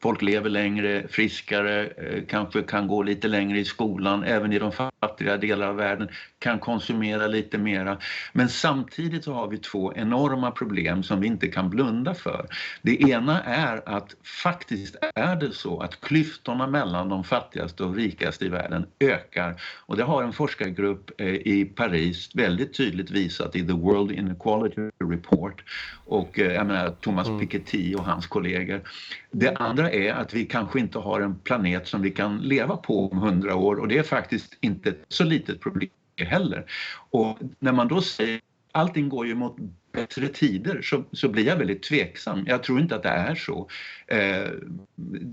[0.02, 1.90] folk lever längre, friskare,
[2.28, 6.58] kanske kan gå lite längre i skolan, även i de fattiga delar av världen, kan
[6.58, 7.98] konsumera lite mera.
[8.32, 12.46] Men samtidigt så har vi två enorma problem som vi inte kan blunda för.
[12.82, 18.44] Det ena är att faktiskt är det så att klyftorna mellan de fattigaste och rikaste
[18.44, 19.62] i världen ökar.
[19.86, 25.62] Och det har en forskargrupp i Paris väldigt tydligt visat i The World Inequality Report
[26.04, 27.40] och eh, jag menar Thomas mm.
[27.40, 28.80] Piketty och hans kollegor.
[29.30, 33.10] Det andra är att vi kanske inte har en planet som vi kan leva på
[33.10, 36.64] om hundra år och det är faktiskt inte ett så litet problem heller.
[37.10, 38.40] Och när man då säger
[38.72, 39.56] allting går ju mot
[39.94, 42.44] bättre tider så, så blir jag väldigt tveksam.
[42.46, 43.68] Jag tror inte att det är så.
[44.06, 44.48] Eh,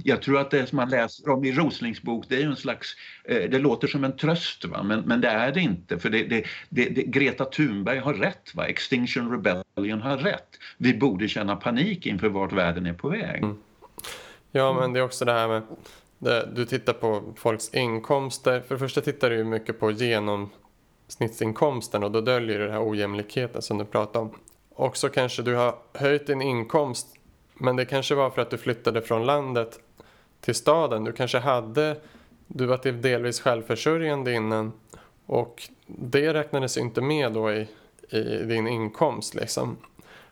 [0.04, 2.95] jag tror att det som man läser om i Roslings bok det är en slags,
[3.24, 4.84] eh, det låter som en tröst va?
[4.84, 8.56] Men, men det är det inte för det, det, det, det, Greta Thunberg har rätt,
[8.56, 8.67] va?
[8.67, 10.50] Extinction Rebellion har rätt.
[10.78, 13.43] Vi borde känna panik inför vart världen är på väg.
[13.43, 13.58] Mm.
[14.52, 15.62] Ja men det är också det här med
[16.21, 18.62] det, du tittar på folks inkomster.
[18.62, 22.89] För det första tittar du ju mycket på genomsnittsinkomsten och då döljer du den här
[22.89, 24.36] ojämlikheten som du pratade om.
[24.82, 27.08] Och så kanske du har höjt din inkomst
[27.54, 29.80] men det kanske var för att du flyttade från landet
[30.39, 31.04] till staden.
[31.04, 31.98] Du kanske hade,
[32.48, 34.72] du var delvis självförsörjande innan
[35.26, 37.67] och det räknades inte med då i,
[38.10, 39.78] i din inkomst liksom.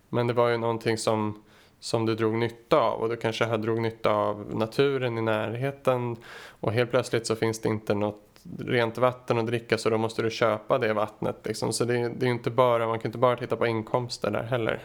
[0.10, 1.44] Men det var ju någonting som,
[1.80, 6.16] som du drog nytta av och du kanske hade drog nytta av naturen i närheten
[6.60, 10.22] och helt plötsligt så finns det inte något rent vatten att dricka så då måste
[10.22, 11.42] du köpa det vattnet.
[11.46, 11.74] Liksom.
[11.74, 14.84] Så det, det är inte bara, man kan inte bara titta på inkomster där heller.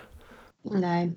[0.62, 1.12] Nej.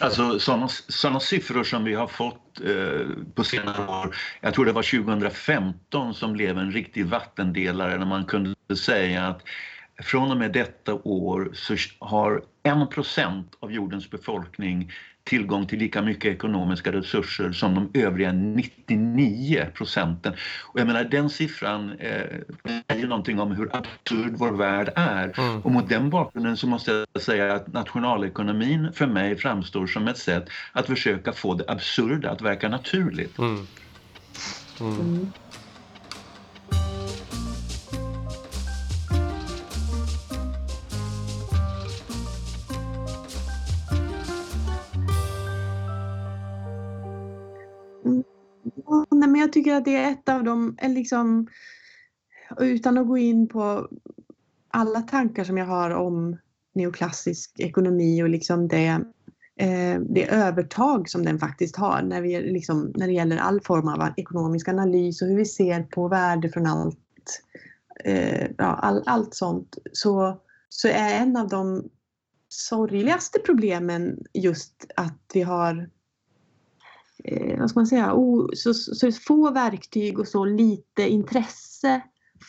[0.00, 4.16] Alltså sådana, sådana siffror som vi har fått eh, på senare år.
[4.40, 9.42] Jag tror det var 2015 som blev en riktig vattendelare när man kunde säga att
[10.02, 14.92] från och med detta år så har 1% av jordens befolkning
[15.24, 20.32] tillgång till lika mycket ekonomiska resurser som de övriga 99 procenten.
[20.62, 22.22] Och jag menar den siffran eh,
[22.90, 25.38] säger någonting om hur absurd vår värld är.
[25.38, 25.60] Mm.
[25.60, 30.18] Och mot den bakgrunden så måste jag säga att nationalekonomin för mig framstår som ett
[30.18, 33.38] sätt att försöka få det absurda att verka naturligt.
[33.38, 33.66] Mm.
[34.80, 35.32] Mm.
[49.10, 51.46] Nej, men jag tycker att det är ett av de, eh, liksom,
[52.58, 53.88] utan att gå in på
[54.68, 56.36] alla tankar som jag har om
[56.74, 59.00] neoklassisk ekonomi och liksom det,
[59.56, 63.88] eh, det övertag som den faktiskt har när, vi, liksom, när det gäller all form
[63.88, 67.42] av ekonomisk analys och hur vi ser på värde från allt,
[68.04, 71.88] eh, ja, all, allt sånt, så, så är en av de
[72.48, 75.90] sorgligaste problemen just att vi har
[77.24, 82.00] eh, vad ska man säga, oh, så, så få verktyg och så lite intresse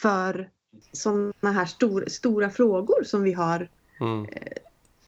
[0.02, 0.50] för
[0.92, 3.70] sådana här stor, stora frågor som vi har
[4.02, 4.26] Mm.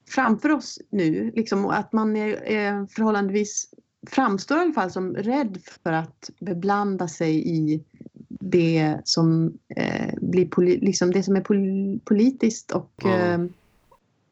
[0.10, 1.32] framför oss nu.
[1.36, 3.74] Liksom, att man är, är förhållandevis
[4.08, 7.84] framstår i alla fall som rädd för att beblanda sig i
[8.30, 13.54] det som eh, blir liksom det som är pol, politiskt och Mm.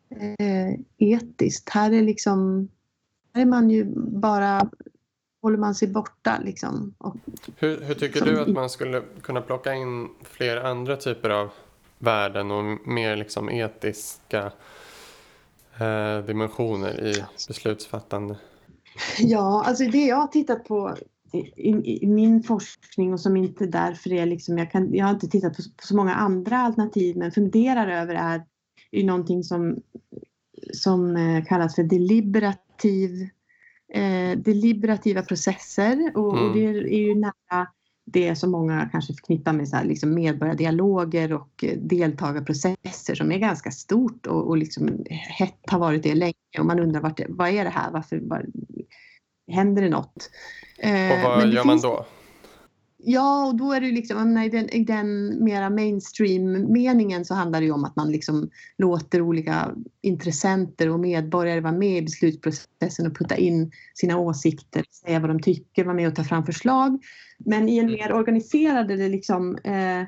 [0.10, 1.70] eh, eh, etiskt.
[1.70, 2.68] Här är liksom
[3.34, 4.70] här är man ju bara
[5.46, 6.94] håller man sig borta liksom.
[6.98, 7.16] Och,
[7.58, 11.50] Hur, hur tycker Som du att man skulle kunna plocka in fler andra typer av
[12.00, 14.52] värden och mer liksom etiska
[15.78, 18.38] eh, dimensioner i beslutsfattande?
[19.20, 20.96] Ja, alltså det jag har tittat på
[21.32, 25.14] i, i, i min forskning och som inte därför är liksom, jag, kan, jag har
[25.14, 28.44] inte tittat på, på så många andra alternativ men funderar över är
[28.92, 29.78] ju någonting som,
[30.74, 33.30] som eh, kallas för deliberativ,
[33.96, 36.54] eh, deliberativa processer och, och Mm.
[36.54, 37.68] det är ju nära
[38.06, 43.38] det som många kanske förknippar med så här, liksom medborgardialoger och eh, deltagarprocesser som är
[43.38, 47.26] ganska stort och, och liksom hett har varit det länge och man undrar vart det,
[47.30, 47.92] vad är det här?
[47.92, 48.46] Varför var,
[49.52, 50.30] händer det något?
[50.80, 52.06] Eh, Och vad gör man då?
[53.08, 57.34] Ja, och då är det ju liksom, menar, i den, i den mera mainstream-meningen så
[57.34, 62.02] handlar det ju om att man liksom låter olika intressenter och medborgare vara med i
[62.02, 66.46] beslutsprocessen och putta in sina åsikter, säga vad de tycker, vara med och ta fram
[66.46, 67.04] förslag.
[67.38, 70.04] Men i en mer organiserad eller liksom eh,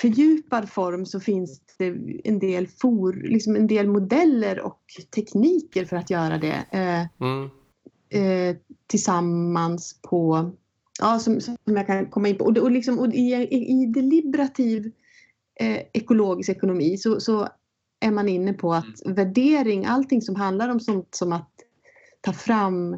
[0.00, 4.82] fördjupad form så finns det en del, for, liksom en del modeller och
[5.14, 6.64] tekniker för att göra det.
[6.70, 7.50] Eh, Mm.
[8.10, 8.56] eh,
[8.86, 10.50] tillsammans på,
[10.98, 12.44] ja, som, som jag kan komma in på.
[12.44, 14.92] Och, och, liksom, och i, i, deliberativ
[15.60, 17.48] eh, ekologisk ekonomi så, så
[18.00, 21.50] är man inne på att värdering, allting som handlar om sånt som att
[22.20, 22.96] ta fram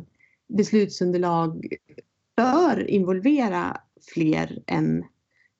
[0.49, 1.77] beslutsunderlag
[2.37, 3.81] bör involvera
[4.15, 5.05] fler än,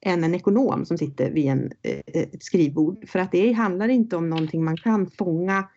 [0.01, 3.09] än en ekonom som sitter vid en, eh, ett skrivbord.
[3.09, 5.69] För att det handlar inte om någonting man kan fånga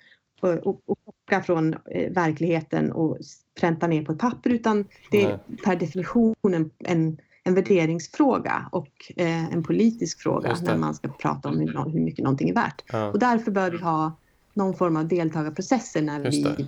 [0.42, 3.18] och, och, plocka från eh, verkligheten och
[3.60, 5.58] pränta ner på ett papper utan det är Nej.
[5.64, 11.50] per definition en, en, en värderingsfråga och eh, en politisk fråga när man ska prata
[11.50, 12.84] om hur, hur mycket någonting är värt.
[12.92, 13.12] Ja.
[13.12, 14.18] Och därför bör vi ha
[14.54, 16.68] någon form av deltagarprocesser när Just vi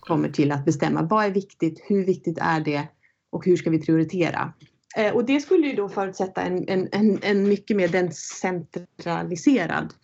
[0.00, 2.88] kommer till att bestämma vad är viktigt, hur viktigt är det
[3.30, 4.52] och hur ska vi prioritera.
[4.96, 9.94] Eh, och det skulle ju då förutsätta en, en, en, en mycket mer decentraliserad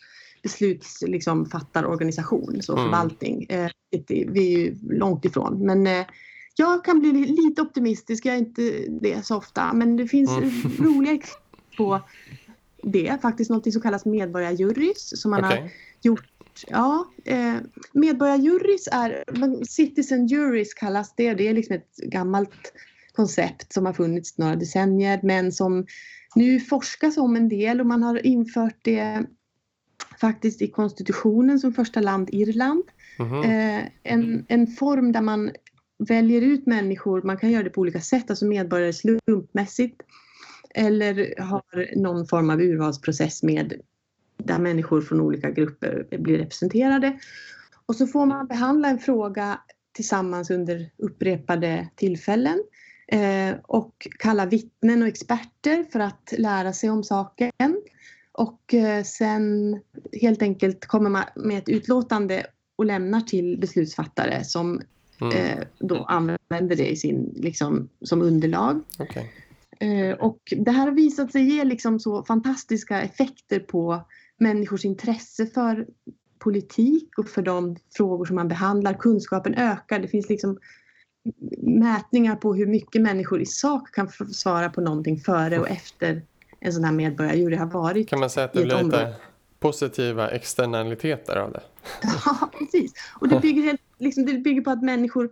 [0.46, 2.84] beslutsfattarorganisation, liksom, så Mm.
[2.84, 3.46] förvaltning.
[4.06, 5.66] Det, vi är ju långt ifrån.
[5.66, 6.06] Men eh,
[6.56, 9.72] jag kan bli lite optimistisk, jag är inte det så ofta.
[9.72, 10.50] Men det finns Mm.
[10.78, 12.00] roliga exempel på
[12.82, 13.18] det.
[13.22, 15.72] Faktiskt något som kallas medborgarjurys som man har Okej.
[16.68, 17.54] Ja, eh,
[17.92, 19.24] medborgarjurys är,
[19.64, 21.34] citizen juries kallas det.
[21.34, 22.72] Det är liksom ett gammalt
[23.12, 25.86] koncept som har funnits några decennier men som
[26.34, 29.22] nu forskas om en del och man har infört det
[30.20, 32.84] faktiskt i konstitutionen som första land Irland.
[33.18, 33.42] Mhm.
[33.42, 35.50] Eh, en, en form där man
[36.08, 40.02] väljer ut människor, man kan göra det på olika sätt, alltså medborgare slumpmässigt
[40.74, 43.74] eller har någon form av urvalsprocess med
[44.36, 47.18] där människor från olika grupper blir representerade.
[47.86, 49.60] Och så får man behandla en fråga
[49.92, 52.62] tillsammans under upprepade tillfällen
[53.08, 57.82] eh, och kalla vittnen och experter för att lära sig om saken.
[58.38, 59.78] Och eh, sen
[60.20, 62.46] helt enkelt kommer man med ett utlåtande
[62.76, 64.80] och lämnar till beslutsfattare som
[65.20, 65.36] Mm.
[65.36, 68.82] eh, då använder det i sin, liksom, som underlag.
[68.98, 69.32] Okej.
[69.80, 74.02] Eh, och det här har visat sig ge liksom så fantastiska effekter på
[74.38, 75.86] människors intresse för
[76.38, 78.94] politik och för de frågor som man behandlar.
[78.94, 79.98] Kunskapen ökar.
[79.98, 80.58] Det finns liksom
[81.62, 86.22] mätningar på hur mycket människor i sak kan svara på någonting före och efter
[86.66, 88.08] en sån här medborgarjury har varit.
[88.08, 89.14] Kan man säga att det blir lite
[89.58, 91.62] positiva externaliteter av det?
[92.26, 92.92] Ja, precis.
[93.20, 95.30] Och det bygger, helt, liksom, det bygger på att människor,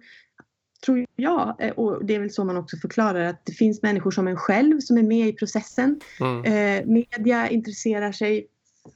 [0.86, 4.10] tror jag, eh, och det är väl så man också förklarar, att det finns människor
[4.10, 6.00] som en själv som är med i processen.
[6.20, 6.44] Mm.
[6.44, 8.46] Eh, media intresserar sig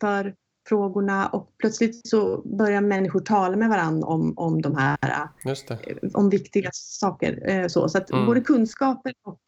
[0.01, 0.34] för
[0.68, 6.30] frågorna och plötsligt så börjar människor tala med varandra om, om de här, eh, om
[6.30, 7.51] viktiga saker.
[7.51, 8.26] Eh, så så att Mm.
[8.26, 9.41] både kunskapen och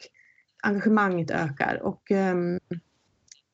[0.62, 1.80] engagemanget ökar.
[1.82, 2.58] Och, ehm,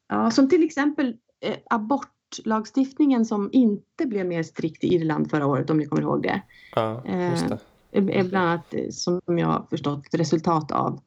[0.08, 5.70] ja, som till exempel eh, abortlagstiftningen som inte blev mer strikt i Irland förra året,
[5.70, 6.42] om ni kommer ihåg det.
[6.74, 7.58] Ja, just det.
[7.90, 11.00] är är bland annat, eh, som jag har förstått, resultat av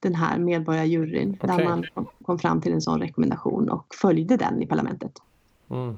[0.00, 1.38] den här medborgarjuryn.
[1.40, 1.64] Där Okej.
[1.64, 1.84] man
[2.24, 5.12] kom- fram till en sån rekommendation och följde den i parlamentet.
[5.70, 5.96] Mm.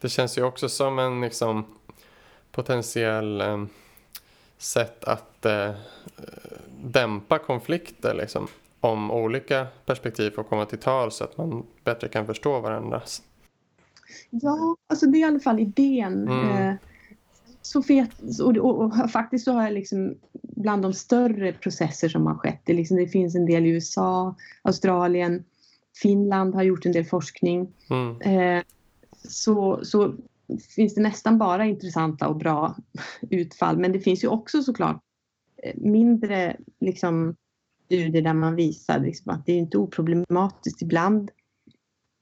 [0.00, 1.64] Det känns ju också som en liksom,
[2.52, 3.68] potentiell em,
[4.58, 5.70] sätt att eh,
[6.82, 8.14] dämpa konflikter.
[8.14, 8.48] Liksom.
[8.80, 13.02] Om olika perspektiv får komma till tal så att man bättre kan förstå varandra?
[14.30, 16.28] Ja, alltså det är i alla fall idén.
[16.28, 16.68] Mm.
[16.68, 16.74] Eh,
[17.62, 18.10] så fet,
[18.42, 22.60] och, och, och, faktiskt så har jag liksom bland de större processer som har skett,
[22.64, 25.44] det, liksom, det finns en del i USA, Australien,
[26.02, 27.72] Finland har gjort en del forskning.
[27.90, 28.20] Mm.
[28.20, 28.62] Eh,
[29.28, 30.14] så, så
[30.76, 32.76] finns det nästan bara intressanta och bra
[33.30, 33.78] utfall.
[33.78, 35.02] Men det finns ju också såklart
[35.62, 37.36] eh, mindre liksom,
[37.90, 40.82] studier där man visar liksom, att det är inte oproblematiskt.
[40.82, 41.30] Ibland,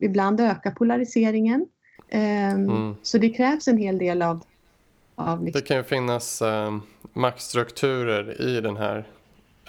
[0.03, 1.67] ibland ökar polariseringen.
[2.09, 2.95] Eh, mm.
[3.03, 4.45] Så det krävs en hel del av...
[5.15, 5.61] av liksom...
[5.61, 6.79] Det kan ju finnas eh,
[7.13, 9.07] maktstrukturer i den här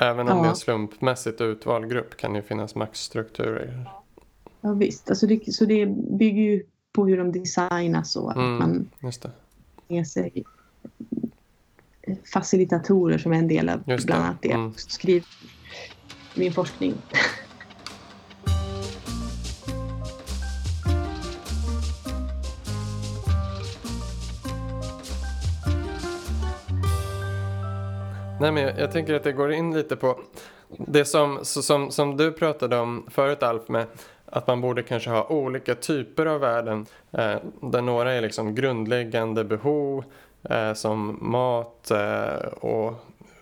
[0.02, 0.44] Även om ja.
[0.44, 3.90] det är en slumpmässigt utvald grupp kan det finnas maktstrukturer.
[4.62, 5.86] Ja visst, alltså det, så det
[6.20, 8.90] bygger ju på hur de designas och mm, att man
[9.88, 10.44] med sig
[12.34, 14.52] facilitatorer som är en del av bland annat det.
[14.52, 14.74] Mm.
[14.78, 15.26] Skriv
[16.36, 16.94] min forskning.
[28.42, 30.20] Nej, men jag, jag, tänker att det går in lite på
[30.78, 33.86] det som, som, som du pratade om förut Alf med
[34.26, 39.44] att man borde kanske ha olika typer av värden eh, där några är liksom grundläggande
[39.44, 40.04] behov
[40.44, 42.94] eh, som mat eh, och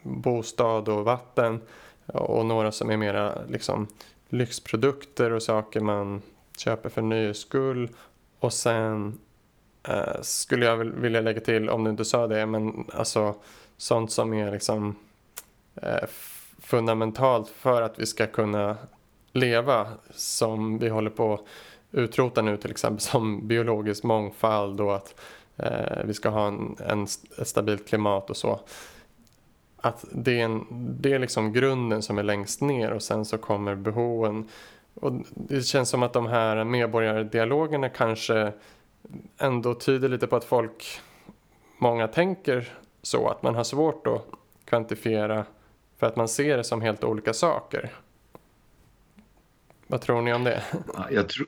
[0.01, 1.61] bostad och vatten
[2.07, 3.87] och några som är mera liksom
[4.29, 6.21] lyxprodukter och saker man
[6.57, 7.89] köper för nöjes skull
[8.39, 9.19] och sen
[9.83, 13.35] eh, skulle jag vilja lägga till om du inte sa det men alltså
[13.77, 14.95] sånt som är liksom
[15.75, 16.07] eh,
[16.61, 18.77] fundamentalt för att vi ska kunna
[19.31, 21.41] leva som vi håller på att
[21.91, 25.19] utrota nu till exempel som biologisk mångfald och att
[25.57, 27.03] eh, vi ska ha en, en,
[27.41, 28.59] ett stabilt klimat och så.
[29.77, 30.65] Att det är, en,
[31.01, 34.47] det är liksom grunden som är längst ner och sen så kommer behoven.
[34.93, 38.53] Och det känns som att de här medborgardialogerna kanske
[39.37, 41.01] ändå tyder lite på att folk,
[41.77, 42.69] många tänker
[43.01, 44.25] så att man har svårt att
[44.65, 45.45] kvantifiera
[45.97, 47.93] för att man ser det som helt olika saker.
[49.87, 50.63] Vad tror ni om det?
[50.93, 51.45] Ja, jag, tro,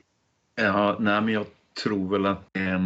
[0.54, 1.46] ja, nej, men jag
[1.82, 2.80] tror väl att eh,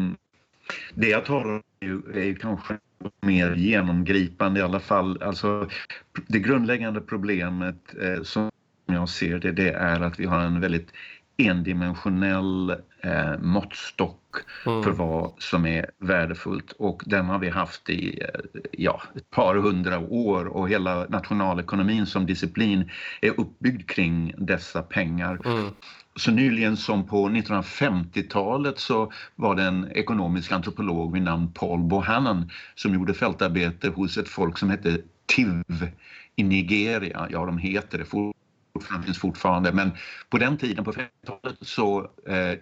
[0.94, 2.78] det jag talar om är, är kanske
[3.20, 5.22] mer genomgripande i alla fall.
[5.22, 5.68] Alltså,
[6.26, 8.50] det grundläggande problemet eh, som
[8.86, 10.88] jag ser det, det är att vi har en väldigt
[11.36, 14.20] endimensionell eh, måttstock
[14.66, 14.82] mm.
[14.82, 18.40] för vad som är värdefullt och den har vi haft i eh,
[18.72, 22.90] ja, ett par hundra år och hela nationalekonomin som disciplin
[23.20, 25.40] är uppbyggd kring dessa pengar.
[25.44, 25.64] Mm.
[26.16, 32.50] Så nyligen som på 1950-talet så var det en ekonomisk antropolog vid namn Paul Bohannon
[32.74, 35.88] som gjorde fältarbete hos ett folk som hette Tiv
[36.36, 37.26] i Nigeria.
[37.30, 38.04] Ja, de heter det
[39.04, 39.72] finns fortfarande.
[39.72, 39.90] Men
[40.30, 42.58] på den tiden, på 50-talet, så eh,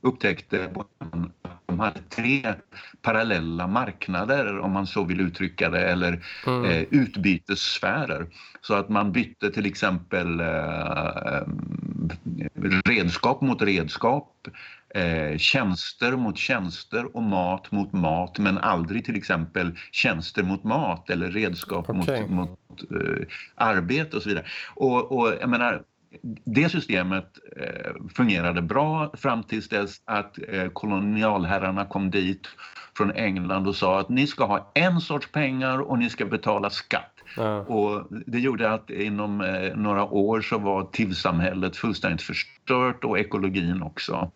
[0.00, 1.32] upptäckte att
[1.66, 2.54] de hade tre
[3.02, 6.64] parallella marknader, om man så vill uttrycka det, eller mm.
[6.64, 8.26] eh, utbytessfärer.
[8.60, 11.42] Så att man bytte till exempel eh,
[12.84, 14.48] redskap mot redskap,
[14.94, 21.10] eh, tjänster mot tjänster och mat mot mat men aldrig till exempel tjänster mot mat
[21.10, 22.20] eller redskap okay.
[22.20, 22.58] mot, mot
[22.90, 24.46] eh, arbete och så vidare.
[24.74, 25.82] Och, och jag menar,
[26.44, 32.48] det systemet eh, fungerade bra fram tills dess att eh, kolonialherrarna kom dit
[32.96, 36.70] från England och sa att ni ska ha en sorts pengar och ni ska betala
[36.70, 37.10] skatt.
[37.36, 37.60] Ja.
[37.60, 43.82] Och det gjorde att inom eh, några år så var TIV-samhället fullständigt förstört och ekologin
[43.82, 44.30] också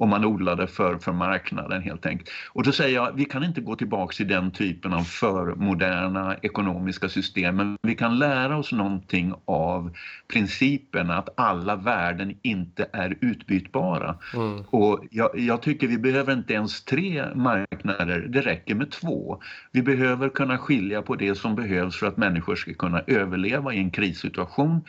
[0.00, 2.30] och man odlade för, för marknaden helt enkelt.
[2.52, 7.08] Och då säger jag, vi kan inte gå tillbaka till den typen av förmoderna ekonomiska
[7.08, 9.96] system men vi kan lära oss någonting av
[10.32, 14.16] principen att alla värden inte är utbytbara.
[14.34, 14.64] Mm.
[14.70, 19.42] Och jag, jag tycker vi behöver inte ens tre marknader, det räcker med två.
[19.72, 23.78] Vi behöver kunna skilja på det som behövs för att människor ska kunna överleva i
[23.78, 24.80] en krissituation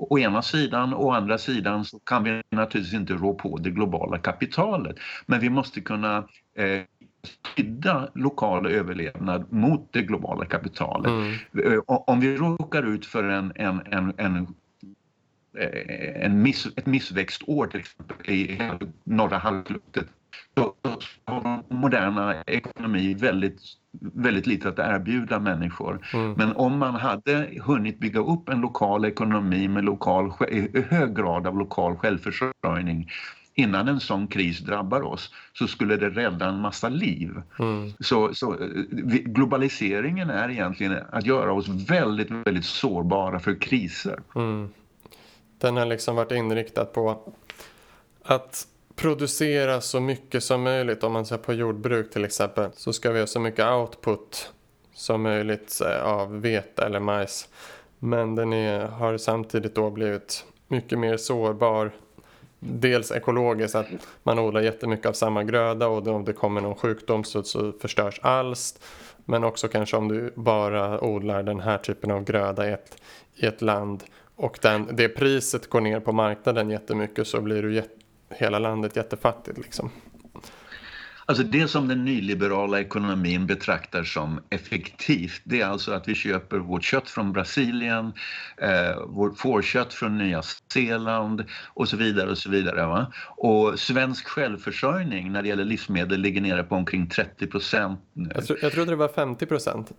[0.00, 0.94] å ena sidan.
[0.94, 4.96] Å andra sidan så kan vi naturligtvis inte rå på det globala kapitalet.
[5.26, 6.24] Men vi måste kunna
[6.56, 6.82] eh,
[7.54, 11.10] skydda lokal överlevnad mot det globala kapitalet.
[11.10, 11.72] Mm.
[11.72, 14.54] Eh, om vi råkar ut för en, en, en, en
[15.58, 18.60] eh, en miss, ett missväxtår till exempel i
[19.04, 20.06] norra halvklotet
[20.54, 20.74] så
[21.24, 23.60] har moderna ekonomi väldigt
[24.00, 26.06] väldigt lite att erbjuda människor.
[26.14, 26.32] Mm.
[26.32, 30.32] Men om man hade hunnit bygga upp en lokal ekonomi med lokal,
[30.88, 33.10] hög grad av lokal självförsörjning
[33.54, 37.42] innan en sån kris drabbar oss så skulle det rädda en massa liv.
[37.58, 37.92] Mm.
[38.00, 38.56] Så, så,
[39.24, 44.18] globaliseringen är egentligen att göra oss väldigt, väldigt sårbara för kriser.
[44.34, 44.68] Mm.
[45.58, 47.34] Den har liksom varit inriktad på
[48.24, 48.66] att
[49.00, 51.04] producera så mycket som möjligt.
[51.04, 54.52] Om man ser på jordbruk till exempel så ska vi ha så mycket output
[54.94, 57.48] som möjligt av vete eller majs.
[57.98, 61.92] Men den är, har samtidigt då blivit mycket mer sårbar.
[62.58, 63.86] Dels ekologiskt, att
[64.22, 68.20] man odlar jättemycket av samma gröda och om det kommer någon sjukdom så, så förstörs
[68.22, 68.80] allt.
[69.24, 72.96] Men också kanske om du bara odlar den här typen av gröda i ett,
[73.36, 74.04] i ett land
[74.36, 77.99] och den, det priset går ner på marknaden jättemycket så blir du jätte
[78.30, 79.58] hela landet jättefattigt.
[79.58, 79.90] Liksom.
[81.30, 86.58] Alltså det som den nyliberala ekonomin betraktar som effektivt det är alltså att vi köper
[86.58, 88.12] vårt kött från Brasilien,
[88.56, 92.30] eh, vårt fårkött från Nya Zeeland och så vidare.
[92.30, 93.12] Och så vidare va?
[93.36, 98.00] Och svensk självförsörjning när det gäller livsmedel ligger nere på omkring 30 procent.
[98.12, 99.92] Jag, tro, jag trodde det var 50 procent.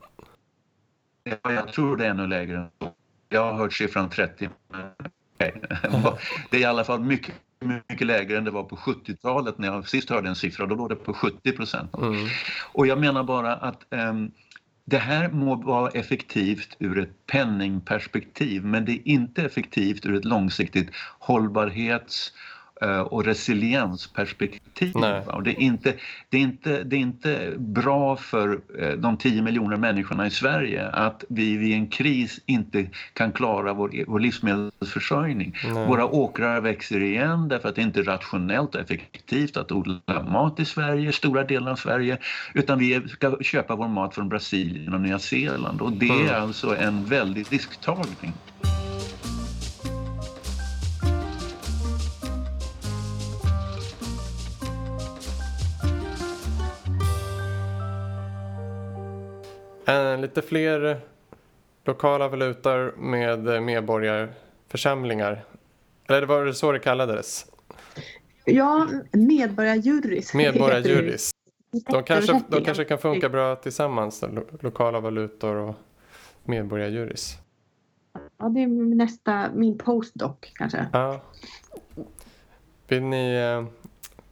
[1.23, 2.91] Ja, jag tror det är ännu lägre än så.
[3.29, 4.49] Jag har hört siffran 30.
[6.49, 7.36] Det är i alla fall mycket
[7.66, 10.66] mycket lägre än det var på 70-talet när jag sist hörde en siffra.
[10.66, 11.97] Då låg det på 70 procent.
[11.97, 12.28] Mm.
[12.72, 14.32] Och jag menar bara att um,
[14.86, 20.26] det här må vara effektivt ur ett penningperspektiv men det är inte effektivt ur ett
[20.26, 20.89] långsiktigt
[21.20, 22.34] hållbarhets
[22.89, 24.95] och resiliensperspektiv.
[25.25, 25.93] Och det, är inte,
[26.29, 30.88] det, är inte, det är inte bra för eh, de 10 miljoner människorna i Sverige
[30.88, 35.55] att vi vid en kris inte kan klara vår, vår livsmedelsförsörjning.
[35.63, 35.88] Nej.
[35.88, 40.59] Våra åkrar växer igen därför att det inte är rationellt och effektivt att odla mat
[40.59, 42.17] i Sverige, stora delar av Sverige,
[42.53, 46.43] utan vi ska köpa vår mat från Brasilien och Nya Zeeland och det är mm.
[46.43, 48.34] alltså en väldig risktagning.
[59.91, 61.01] Eh, lite fler
[61.85, 65.45] lokala valutor med medborgarförsamlingar.
[66.07, 67.45] Eller var det så det kallades?
[68.45, 70.33] Ja, medborgarjurys.
[70.33, 71.31] Medborgarjurys.
[71.91, 74.23] De kanske, de kanske kan funka bra tillsammans,
[74.59, 75.75] lokala valutor och
[76.43, 77.37] medborgarjurys.
[78.37, 80.87] Ja, det är nästa, min postdoc kanske.
[80.93, 81.21] Ja.
[82.87, 83.65] Vill ni, eh,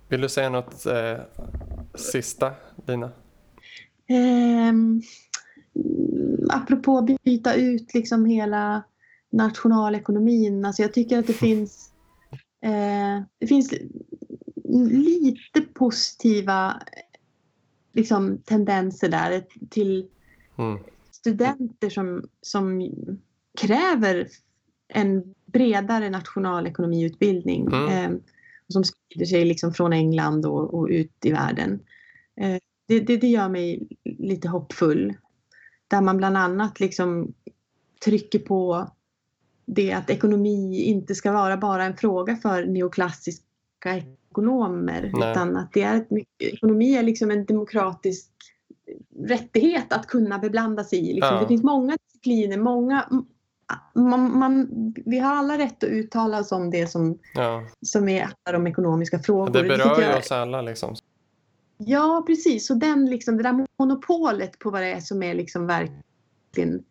[0.08, 1.18] vill du säga något eh,
[1.96, 2.52] sista,
[2.86, 3.12] Lina?
[4.10, 5.02] Um,
[6.50, 8.84] apropå byta ut liksom hela
[9.30, 10.66] nationalekonomin.
[10.66, 11.92] Alltså jag tycker att det finns,
[12.62, 13.74] eh, det finns
[14.92, 16.82] lite positiva
[17.94, 20.08] liksom, tendenser där till
[20.58, 20.80] mm.
[21.12, 22.92] studenter som, som
[23.62, 24.28] kräver
[24.94, 27.68] en bredare nationalekonomiutbildning.
[27.68, 27.88] Mm.
[28.14, 28.20] Eh,
[28.70, 31.80] som sprider sig liksom från England och, och ut i världen.
[32.42, 32.58] Eh,
[32.88, 35.14] det, det, det, gör mig lite hoppfull.
[35.90, 37.34] Där man bland annat liksom
[38.04, 38.90] trycker på
[39.66, 43.44] det att ekonomi inte ska vara bara en fråga för neoklassiska
[44.32, 45.12] ekonomer.
[45.14, 45.32] Nej.
[45.32, 46.08] Utan att det är ett,
[46.40, 48.30] ekonomi är liksom en demokratisk
[49.16, 51.14] rättighet att kunna beblanda sig i.
[51.14, 51.36] Liksom.
[51.36, 51.42] Ja.
[51.42, 53.06] Det finns många discipliner, många
[53.94, 54.68] man, man,
[55.06, 57.64] vi har alla rätt att uttala oss om det som, ja.
[57.82, 59.54] som är de ekonomiska frågor.
[59.54, 60.62] Det berör ju oss alla.
[60.62, 60.96] Liksom.
[61.86, 62.70] Ja, precis.
[62.70, 66.84] Och den, liksom, det där monopolet på vad det är som är liksom verkligen...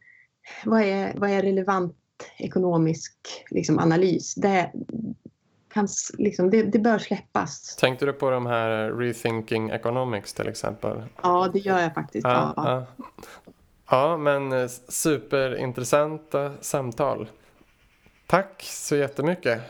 [0.65, 1.97] Vad är, vad är relevant
[2.39, 3.15] ekonomisk
[3.51, 4.35] liksom, analys?
[4.35, 4.73] Det,
[5.73, 7.77] kan, liksom, det, det, bör släppas.
[7.77, 11.03] Tänkte du på de här Rethinking Economics till exempel?
[11.23, 12.25] Ja, det gör jag faktiskt.
[12.25, 12.87] Ja, ja.
[13.07, 13.07] ja.
[13.91, 17.29] ja men eh, superintressanta samtal.
[18.27, 19.61] Tack så jättemycket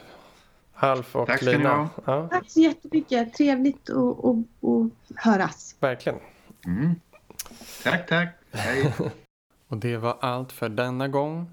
[0.81, 1.89] Alf och Tack Lina.
[2.05, 2.29] Ja.
[2.29, 3.35] Tack så jättemycket.
[3.35, 5.76] Trevligt att, att, att höras.
[5.81, 6.18] Verkligen.
[6.66, 6.95] Mm.
[7.85, 8.29] Tack, tack.
[8.53, 8.95] Hej.
[9.68, 11.51] och det var allt för denna gång.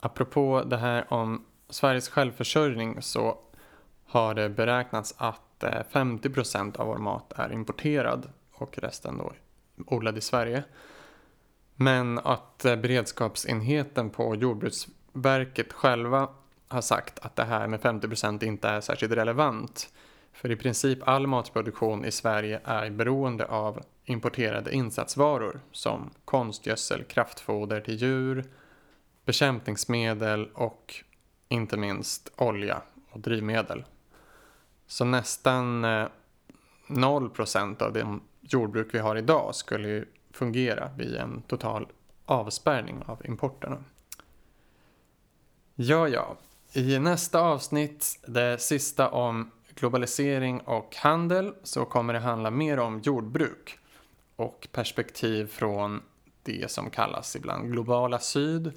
[0.00, 3.38] Apropå det här om Sveriges självförsörjning så
[4.06, 9.32] har det beräknats att 50 eh, procent av vår mat är importerad och resten då
[9.86, 10.64] odlad i Sverige.
[11.74, 16.28] Men att eh, beredskapsenheten på Jordbruksverket själva
[16.74, 19.92] har sagt att det här med 50% inte är särskilt relevant.
[20.32, 27.80] För i princip all matproduktion i Sverige är beroende av importerade insatsvaror som konstgödsel, kraftfoder
[27.80, 28.44] till djur,
[29.24, 30.94] bekämpningsmedel och
[31.48, 33.84] inte minst olja och drivmedel.
[34.86, 36.08] Så nästan eh,
[36.88, 41.86] 0% av det jordbruk vi har idag skulle ju fungera vid en total
[42.24, 43.84] avspärrning av importerna.
[45.74, 46.36] Ja, ja.
[46.76, 53.00] I nästa avsnitt, det sista om globalisering och handel, så kommer det handla mer om
[53.00, 53.78] jordbruk
[54.36, 56.02] och perspektiv från
[56.42, 58.72] det som kallas ibland globala syd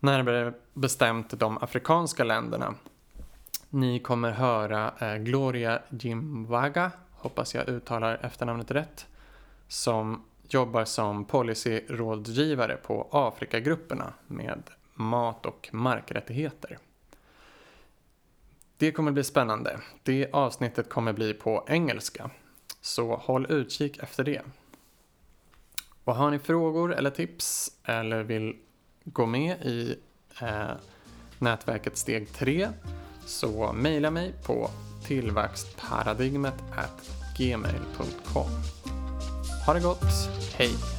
[0.00, 2.74] närmare bestämt de afrikanska länderna.
[3.70, 9.06] Ni kommer höra eh, Gloria Jimwaga, hoppas jag uttalar efternamnet rätt,
[9.68, 14.62] som jobbar som policyrådgivare på Afrikagrupperna med
[14.94, 16.78] mat och markrättigheter.
[18.78, 19.80] Det kommer bli spännande.
[20.02, 22.30] Det avsnittet kommer bli på engelska,
[22.80, 24.42] så håll utkik efter det.
[26.04, 28.56] Och har ni frågor eller tips eller vill
[29.04, 29.98] gå med i
[30.40, 30.70] eh,
[31.38, 32.68] nätverket steg 3
[33.26, 34.70] så mejla mig på
[35.06, 36.62] tillväxtparadigmet
[37.38, 38.50] gmail.com.
[39.66, 40.95] Ha det gott, hej!